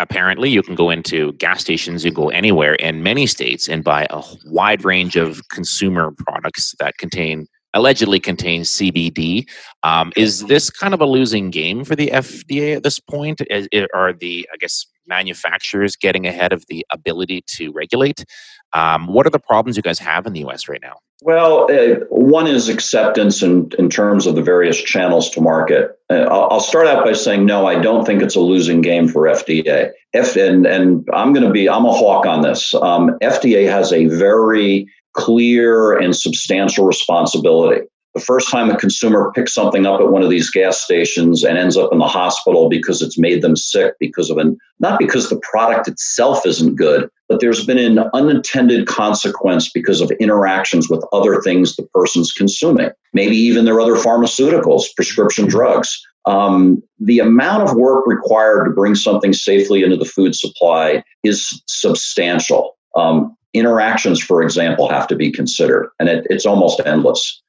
apparently, 0.00 0.50
you 0.50 0.62
can 0.62 0.74
go 0.74 0.90
into 0.90 1.32
gas 1.34 1.60
stations, 1.60 2.04
you 2.04 2.10
go 2.10 2.28
anywhere 2.30 2.74
in 2.74 3.02
many 3.02 3.26
states, 3.26 3.68
and 3.68 3.84
buy 3.84 4.06
a 4.10 4.22
wide 4.46 4.84
range 4.84 5.16
of 5.16 5.40
consumer 5.48 6.12
products 6.18 6.74
that 6.78 6.98
contain 6.98 7.46
allegedly 7.74 8.20
contains 8.20 8.70
CBD. 8.70 9.48
Um, 9.82 10.12
is 10.16 10.46
this 10.46 10.70
kind 10.70 10.94
of 10.94 11.00
a 11.00 11.06
losing 11.06 11.50
game 11.50 11.84
for 11.84 11.96
the 11.96 12.08
FDA 12.08 12.76
at 12.76 12.84
this 12.84 13.00
point? 13.00 13.42
Is, 13.50 13.68
are 13.94 14.12
the, 14.12 14.48
I 14.52 14.56
guess, 14.58 14.86
manufacturers 15.06 15.96
getting 15.96 16.26
ahead 16.26 16.52
of 16.52 16.64
the 16.68 16.84
ability 16.90 17.42
to 17.48 17.72
regulate? 17.72 18.24
Um, 18.72 19.06
what 19.06 19.26
are 19.26 19.30
the 19.30 19.38
problems 19.38 19.76
you 19.76 19.82
guys 19.82 19.98
have 19.98 20.26
in 20.26 20.32
the 20.32 20.44
US 20.46 20.68
right 20.68 20.82
now? 20.82 20.98
Well, 21.22 21.70
uh, 21.72 22.04
one 22.10 22.46
is 22.46 22.68
acceptance 22.68 23.42
in, 23.42 23.70
in 23.78 23.88
terms 23.88 24.26
of 24.26 24.34
the 24.34 24.42
various 24.42 24.82
channels 24.82 25.30
to 25.30 25.40
market. 25.40 25.98
Uh, 26.10 26.24
I'll, 26.24 26.60
start 26.60 26.86
out 26.86 27.04
by 27.04 27.14
saying, 27.14 27.46
no, 27.46 27.66
I 27.66 27.80
don't 27.80 28.04
think 28.04 28.20
it's 28.20 28.34
a 28.34 28.40
losing 28.40 28.82
game 28.82 29.08
for 29.08 29.22
FDA. 29.22 29.90
F, 30.12 30.36
and, 30.36 30.66
and 30.66 31.08
I'm 31.14 31.32
going 31.32 31.46
to 31.46 31.52
be, 31.52 31.68
I'm 31.68 31.86
a 31.86 31.92
hawk 31.92 32.26
on 32.26 32.42
this. 32.42 32.74
Um, 32.74 33.16
FDA 33.22 33.70
has 33.70 33.92
a 33.92 34.06
very 34.06 34.86
clear 35.14 35.96
and 35.96 36.14
substantial 36.14 36.84
responsibility. 36.84 37.86
The 38.14 38.20
first 38.20 38.48
time 38.50 38.70
a 38.70 38.76
consumer 38.76 39.32
picks 39.34 39.52
something 39.52 39.86
up 39.86 40.00
at 40.00 40.10
one 40.10 40.22
of 40.22 40.30
these 40.30 40.50
gas 40.50 40.80
stations 40.80 41.42
and 41.42 41.58
ends 41.58 41.76
up 41.76 41.92
in 41.92 41.98
the 41.98 42.06
hospital 42.06 42.68
because 42.68 43.02
it's 43.02 43.18
made 43.18 43.42
them 43.42 43.56
sick 43.56 43.94
because 43.98 44.30
of 44.30 44.38
an 44.38 44.56
not 44.78 44.98
because 44.98 45.30
the 45.30 45.40
product 45.40 45.88
itself 45.88 46.46
isn't 46.46 46.76
good, 46.76 47.08
but 47.28 47.40
there's 47.40 47.64
been 47.64 47.78
an 47.78 47.98
unintended 48.14 48.86
consequence 48.86 49.70
because 49.70 50.00
of 50.00 50.10
interactions 50.12 50.88
with 50.88 51.04
other 51.12 51.40
things 51.42 51.74
the 51.74 51.88
person's 51.94 52.32
consuming. 52.32 52.90
Maybe 53.12 53.36
even 53.36 53.64
their 53.64 53.80
other 53.80 53.96
pharmaceuticals, 53.96 54.84
prescription 54.94 55.46
drugs. 55.46 56.00
Um, 56.26 56.82
the 57.00 57.18
amount 57.18 57.68
of 57.68 57.76
work 57.76 58.06
required 58.06 58.64
to 58.64 58.70
bring 58.70 58.94
something 58.94 59.32
safely 59.32 59.82
into 59.82 59.96
the 59.96 60.04
food 60.04 60.34
supply 60.34 61.02
is 61.22 61.62
substantial. 61.66 62.76
Um, 62.96 63.36
interactions, 63.52 64.22
for 64.22 64.42
example, 64.42 64.88
have 64.88 65.06
to 65.08 65.16
be 65.16 65.30
considered, 65.30 65.90
and 65.98 66.08
it, 66.08 66.26
it's 66.30 66.46
almost 66.46 66.80
endless. 66.86 67.42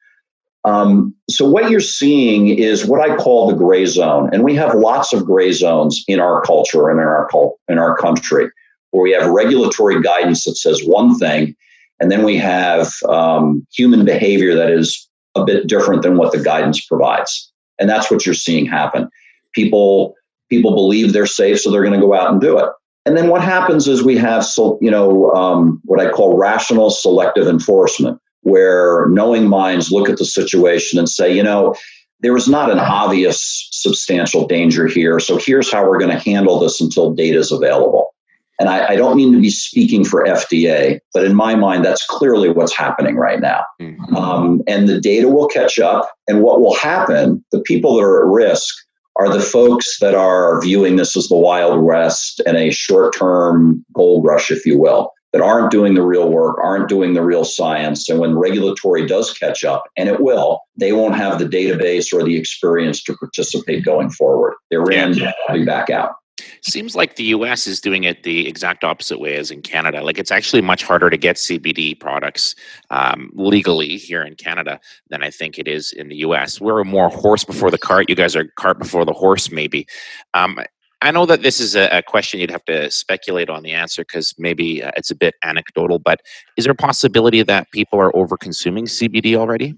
Um, 0.65 1.13
so 1.29 1.47
what 1.47 1.69
you're 1.69 1.79
seeing 1.79 2.47
is 2.47 2.87
what 2.87 2.99
I 2.99 3.15
call 3.15 3.47
the 3.47 3.55
gray 3.55 3.85
zone, 3.85 4.29
and 4.33 4.43
we 4.43 4.55
have 4.55 4.73
lots 4.73 5.13
of 5.13 5.23
gray 5.23 5.51
zones 5.51 6.03
in 6.07 6.19
our 6.19 6.41
culture 6.41 6.89
and 6.89 6.99
in 6.99 7.05
our 7.05 7.29
in 7.69 7.77
our 7.77 7.95
country, 7.95 8.49
where 8.89 9.03
we 9.03 9.11
have 9.11 9.29
regulatory 9.29 10.01
guidance 10.01 10.43
that 10.45 10.55
says 10.55 10.81
one 10.83 11.17
thing, 11.19 11.55
and 11.99 12.11
then 12.11 12.23
we 12.23 12.35
have 12.37 12.91
um, 13.07 13.65
human 13.73 14.05
behavior 14.05 14.55
that 14.55 14.71
is 14.71 15.07
a 15.35 15.45
bit 15.45 15.67
different 15.67 16.01
than 16.01 16.17
what 16.17 16.31
the 16.31 16.41
guidance 16.41 16.83
provides, 16.83 17.51
and 17.79 17.87
that's 17.87 18.09
what 18.09 18.25
you're 18.25 18.33
seeing 18.33 18.65
happen. 18.65 19.07
People 19.53 20.15
people 20.49 20.73
believe 20.73 21.13
they're 21.13 21.27
safe, 21.27 21.59
so 21.59 21.69
they're 21.69 21.83
going 21.83 21.99
to 21.99 22.05
go 22.05 22.15
out 22.15 22.31
and 22.31 22.41
do 22.41 22.57
it. 22.57 22.69
And 23.05 23.15
then 23.15 23.29
what 23.29 23.43
happens 23.43 23.87
is 23.87 24.03
we 24.03 24.17
have, 24.17 24.43
so, 24.43 24.79
you 24.81 24.89
know, 24.89 25.31
um, 25.33 25.79
what 25.85 25.99
I 25.99 26.09
call 26.09 26.37
rational 26.37 26.89
selective 26.89 27.47
enforcement 27.47 28.19
where 28.45 29.07
knowing 29.09 29.47
minds 29.49 29.91
look 29.91 30.07
at 30.07 30.17
the 30.17 30.25
situation 30.25 30.99
and 30.99 31.09
say, 31.09 31.33
you 31.33 31.41
know, 31.41 31.75
there 32.19 32.37
is 32.37 32.47
not 32.47 32.71
an 32.71 32.77
obvious 32.77 33.67
substantial 33.71 34.47
danger 34.47 34.85
here. 34.85 35.19
So 35.19 35.37
here's 35.37 35.71
how 35.71 35.87
we're 35.89 35.97
going 35.97 36.11
to 36.11 36.19
handle 36.19 36.59
this 36.59 36.79
until 36.79 37.11
data 37.11 37.39
is 37.39 37.51
available. 37.51 38.13
And 38.59 38.69
I, 38.69 38.89
I, 38.89 38.95
don't 38.95 39.17
mean 39.17 39.33
to 39.33 39.41
be 39.41 39.49
speaking 39.49 40.05
for 40.05 40.23
FDA, 40.23 40.99
but 41.11 41.25
in 41.25 41.35
my 41.35 41.55
mind, 41.55 41.83
that's 41.83 42.05
clearly 42.05 42.49
what's 42.49 42.73
happening 42.73 43.15
right 43.15 43.41
now. 43.41 43.65
Mm-hmm. 43.81 44.15
Um, 44.15 44.61
and 44.67 44.87
the 44.87 45.01
data 45.01 45.27
will 45.27 45.47
catch 45.47 45.79
up. 45.79 46.09
And 46.27 46.41
what 46.41 46.61
will 46.61 46.75
happen, 46.75 47.43
the 47.51 47.61
people 47.61 47.95
that 47.95 48.03
are 48.03 48.25
at 48.25 48.31
risk 48.31 48.75
are 49.17 49.33
the 49.33 49.41
folks 49.41 49.99
that 49.99 50.13
are 50.13 50.61
viewing 50.61 50.97
this 50.97 51.17
as 51.17 51.27
the 51.27 51.35
Wild 51.35 51.81
West 51.81 52.41
and 52.45 52.55
a 52.57 52.69
short 52.69 53.17
term 53.17 53.83
gold 53.93 54.23
rush, 54.23 54.51
if 54.51 54.65
you 54.67 54.77
will 54.77 55.11
that 55.35 55.41
aren't 55.41 55.69
doing 55.69 55.95
the 55.95 56.01
real 56.01 56.29
work, 56.29 56.55
aren't 56.63 56.87
doing 56.87 57.13
the 57.13 57.21
real 57.21 57.43
science. 57.43 58.07
And 58.07 58.19
when 58.19 58.37
regulatory 58.37 59.05
does 59.05 59.33
catch 59.33 59.65
up, 59.65 59.83
and 59.97 60.07
it 60.07 60.21
will, 60.21 60.61
they 60.77 60.93
won't 60.93 61.15
have 61.15 61.39
the 61.39 61.45
database 61.45 62.13
or 62.13 62.23
the 62.23 62.37
experience 62.37 63.03
to 63.03 63.17
participate 63.17 63.83
going 63.83 64.09
forward. 64.11 64.53
They're 64.71 64.89
in, 64.89 65.13
yeah. 65.13 65.33
will 65.49 65.55
be 65.55 65.65
back 65.65 65.89
out. 65.89 66.13
Seems 66.61 66.95
like 66.95 67.17
the 67.17 67.25
US 67.25 67.67
is 67.67 67.81
doing 67.81 68.05
it 68.05 68.23
the 68.23 68.47
exact 68.47 68.85
opposite 68.85 69.19
way 69.19 69.35
as 69.35 69.51
in 69.51 69.61
Canada. 69.61 70.01
Like 70.01 70.17
it's 70.17 70.31
actually 70.31 70.61
much 70.61 70.83
harder 70.83 71.09
to 71.09 71.17
get 71.17 71.35
CBD 71.35 71.99
products 71.99 72.55
um, 72.89 73.29
legally 73.33 73.97
here 73.97 74.23
in 74.23 74.35
Canada 74.35 74.79
than 75.09 75.21
I 75.21 75.31
think 75.31 75.59
it 75.59 75.67
is 75.67 75.91
in 75.91 76.07
the 76.07 76.17
US. 76.17 76.61
We're 76.61 76.85
more 76.85 77.09
horse 77.09 77.43
before 77.43 77.71
the 77.71 77.77
cart. 77.77 78.09
You 78.09 78.15
guys 78.15 78.37
are 78.37 78.45
cart 78.55 78.79
before 78.79 79.03
the 79.03 79.13
horse, 79.13 79.51
maybe. 79.51 79.85
Um, 80.33 80.59
I 81.05 81.11
know 81.11 81.27
that 81.27 81.43
this 81.43 81.59
is 81.59 81.75
a, 81.75 81.87
a, 81.89 82.01
question 82.01 82.39
you'd 82.39 82.49
have 82.49 82.65
to 82.65 82.89
speculate 82.89 83.47
on 83.47 83.61
the 83.61 83.73
answer 83.73 84.01
because 84.01 84.33
maybe 84.39 84.81
uh, 84.81 84.89
it's 84.97 85.11
a 85.11 85.15
bit 85.15 85.35
anecdotal, 85.43 85.99
but 85.99 86.21
is 86.57 86.65
there 86.65 86.71
a 86.71 86.75
possibility 86.75 87.43
that 87.43 87.69
people 87.71 87.99
are 87.99 88.15
over 88.15 88.37
consuming 88.37 88.85
CBD 88.85 89.35
already? 89.35 89.75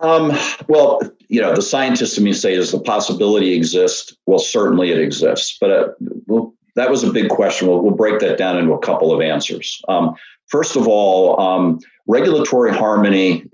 Um, 0.00 0.32
well, 0.66 1.00
you 1.28 1.40
know, 1.40 1.54
the 1.54 1.62
scientists 1.62 2.18
in 2.18 2.24
me 2.24 2.32
say, 2.32 2.56
does 2.56 2.72
the 2.72 2.80
possibility 2.80 3.52
exist? 3.52 4.16
Well, 4.26 4.40
certainly 4.40 4.90
it 4.90 4.98
exists. 4.98 5.56
But 5.60 5.70
uh, 5.70 5.88
we'll, 6.26 6.52
that 6.74 6.90
was 6.90 7.04
a 7.04 7.12
big 7.12 7.28
question. 7.28 7.68
We'll, 7.68 7.80
we'll, 7.80 7.94
break 7.94 8.18
that 8.18 8.36
down 8.36 8.58
into 8.58 8.72
a 8.72 8.78
couple 8.80 9.14
of 9.14 9.20
answers. 9.20 9.80
Um, 9.86 10.16
first 10.48 10.74
of 10.74 10.88
all, 10.88 11.40
um, 11.40 11.78
regulatory 12.08 12.72
harmony 12.72 13.44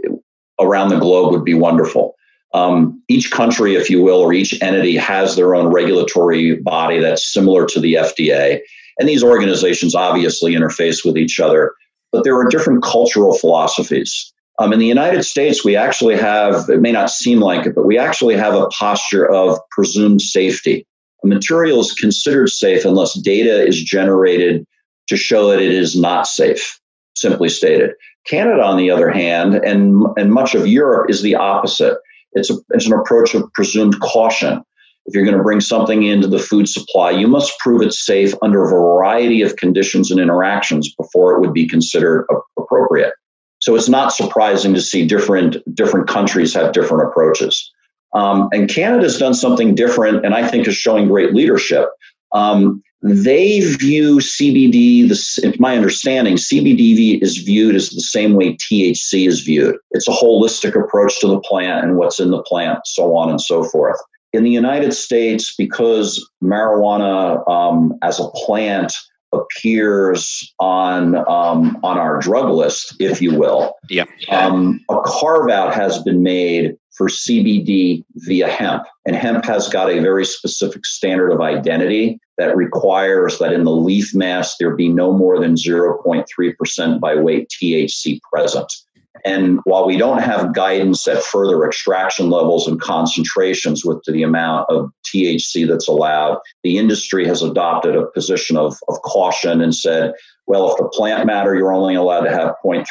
around 0.58 0.88
the 0.88 0.98
globe 0.98 1.32
would 1.32 1.44
be 1.44 1.54
wonderful. 1.54 2.14
Um, 2.52 3.00
each 3.08 3.30
country, 3.30 3.76
if 3.76 3.88
you 3.88 4.02
will, 4.02 4.18
or 4.18 4.32
each 4.32 4.60
entity 4.60 4.96
has 4.96 5.36
their 5.36 5.54
own 5.54 5.68
regulatory 5.68 6.56
body 6.56 6.98
that's 6.98 7.32
similar 7.32 7.64
to 7.66 7.80
the 7.80 7.94
FDA. 7.94 8.60
And 8.98 9.08
these 9.08 9.22
organizations 9.22 9.94
obviously 9.94 10.54
interface 10.54 11.04
with 11.04 11.16
each 11.16 11.38
other, 11.38 11.72
but 12.12 12.24
there 12.24 12.36
are 12.36 12.48
different 12.48 12.82
cultural 12.82 13.34
philosophies. 13.34 14.32
Um, 14.58 14.74
in 14.74 14.78
the 14.78 14.86
United 14.86 15.24
States, 15.24 15.64
we 15.64 15.74
actually 15.74 16.16
have, 16.18 16.68
it 16.68 16.82
may 16.82 16.92
not 16.92 17.10
seem 17.10 17.40
like 17.40 17.66
it, 17.66 17.74
but 17.74 17.86
we 17.86 17.96
actually 17.96 18.36
have 18.36 18.54
a 18.54 18.66
posture 18.66 19.26
of 19.26 19.58
presumed 19.70 20.20
safety. 20.20 20.86
A 21.24 21.26
material 21.26 21.80
is 21.80 21.94
considered 21.94 22.48
safe 22.48 22.84
unless 22.84 23.18
data 23.20 23.66
is 23.66 23.82
generated 23.82 24.66
to 25.08 25.16
show 25.16 25.48
that 25.48 25.60
it 25.60 25.72
is 25.72 25.98
not 25.98 26.26
safe, 26.26 26.78
simply 27.16 27.48
stated. 27.48 27.92
Canada, 28.26 28.62
on 28.62 28.76
the 28.76 28.90
other 28.90 29.10
hand, 29.10 29.54
and, 29.54 30.04
and 30.18 30.30
much 30.30 30.54
of 30.54 30.66
Europe 30.66 31.08
is 31.08 31.22
the 31.22 31.34
opposite. 31.34 31.96
It's, 32.32 32.50
a, 32.50 32.54
it's 32.70 32.86
an 32.86 32.92
approach 32.92 33.34
of 33.34 33.52
presumed 33.52 33.98
caution. 34.00 34.62
If 35.06 35.14
you're 35.14 35.24
going 35.24 35.36
to 35.36 35.42
bring 35.42 35.60
something 35.60 36.04
into 36.04 36.28
the 36.28 36.38
food 36.38 36.68
supply, 36.68 37.10
you 37.10 37.26
must 37.26 37.58
prove 37.58 37.82
it's 37.82 38.04
safe 38.04 38.34
under 38.42 38.64
a 38.64 38.68
variety 38.68 39.42
of 39.42 39.56
conditions 39.56 40.10
and 40.10 40.20
interactions 40.20 40.94
before 40.94 41.34
it 41.34 41.40
would 41.40 41.52
be 41.52 41.66
considered 41.66 42.26
appropriate. 42.58 43.14
So 43.60 43.74
it's 43.76 43.88
not 43.88 44.12
surprising 44.12 44.74
to 44.74 44.80
see 44.80 45.06
different 45.06 45.56
different 45.74 46.08
countries 46.08 46.54
have 46.54 46.72
different 46.72 47.08
approaches. 47.08 47.70
Um, 48.14 48.48
and 48.52 48.68
Canada's 48.68 49.18
done 49.18 49.34
something 49.34 49.74
different, 49.74 50.24
and 50.24 50.34
I 50.34 50.46
think 50.48 50.66
is 50.66 50.74
showing 50.74 51.08
great 51.08 51.34
leadership. 51.34 51.88
Um, 52.32 52.82
they 53.02 53.60
view 53.60 54.18
CBD, 54.18 55.08
this, 55.08 55.38
my 55.58 55.76
understanding, 55.76 56.36
CBD 56.36 57.20
is 57.22 57.38
viewed 57.38 57.74
as 57.74 57.90
the 57.90 58.00
same 58.00 58.34
way 58.34 58.56
THC 58.56 59.26
is 59.26 59.40
viewed. 59.40 59.76
It's 59.92 60.08
a 60.08 60.12
holistic 60.12 60.80
approach 60.80 61.18
to 61.20 61.28
the 61.28 61.40
plant 61.40 61.84
and 61.84 61.96
what's 61.96 62.20
in 62.20 62.30
the 62.30 62.42
plant, 62.42 62.80
so 62.86 63.16
on 63.16 63.30
and 63.30 63.40
so 63.40 63.64
forth. 63.64 63.96
In 64.32 64.44
the 64.44 64.50
United 64.50 64.92
States, 64.92 65.54
because 65.56 66.28
marijuana 66.42 67.48
um, 67.48 67.94
as 68.02 68.20
a 68.20 68.28
plant 68.30 68.92
appears 69.32 70.52
on 70.58 71.16
um, 71.28 71.78
on 71.82 71.98
our 71.98 72.18
drug 72.18 72.50
list, 72.50 72.94
if 73.00 73.22
you 73.22 73.36
will, 73.36 73.74
yeah. 73.88 74.04
Um, 74.28 74.80
a 74.90 75.00
carve 75.04 75.50
out 75.50 75.74
has 75.74 76.02
been 76.02 76.22
made 76.22 76.76
for 77.00 77.08
CBD 77.08 78.04
via 78.16 78.46
hemp. 78.46 78.82
And 79.06 79.16
hemp 79.16 79.46
has 79.46 79.70
got 79.70 79.88
a 79.88 80.00
very 80.00 80.26
specific 80.26 80.84
standard 80.84 81.30
of 81.32 81.40
identity 81.40 82.20
that 82.36 82.54
requires 82.54 83.38
that 83.38 83.54
in 83.54 83.64
the 83.64 83.70
leaf 83.70 84.14
mass 84.14 84.58
there 84.58 84.76
be 84.76 84.86
no 84.86 85.10
more 85.10 85.40
than 85.40 85.54
0.3% 85.54 87.00
by 87.00 87.14
weight 87.14 87.48
THC 87.48 88.20
present. 88.30 88.70
And 89.24 89.58
while 89.64 89.86
we 89.86 89.96
don't 89.96 90.22
have 90.22 90.54
guidance 90.54 91.06
at 91.06 91.22
further 91.22 91.64
extraction 91.64 92.30
levels 92.30 92.66
and 92.66 92.80
concentrations 92.80 93.84
with 93.84 94.02
the 94.06 94.22
amount 94.22 94.70
of 94.70 94.90
THC 95.04 95.68
that's 95.68 95.88
allowed, 95.88 96.38
the 96.62 96.78
industry 96.78 97.26
has 97.26 97.42
adopted 97.42 97.96
a 97.96 98.06
position 98.06 98.56
of, 98.56 98.76
of 98.88 99.00
caution 99.02 99.60
and 99.60 99.74
said, 99.74 100.12
well, 100.46 100.70
if 100.70 100.76
the 100.78 100.88
plant 100.88 101.26
matter, 101.26 101.54
you're 101.54 101.72
only 101.72 101.94
allowed 101.94 102.22
to 102.22 102.30
have 102.30 102.54
0.3% 102.64 102.84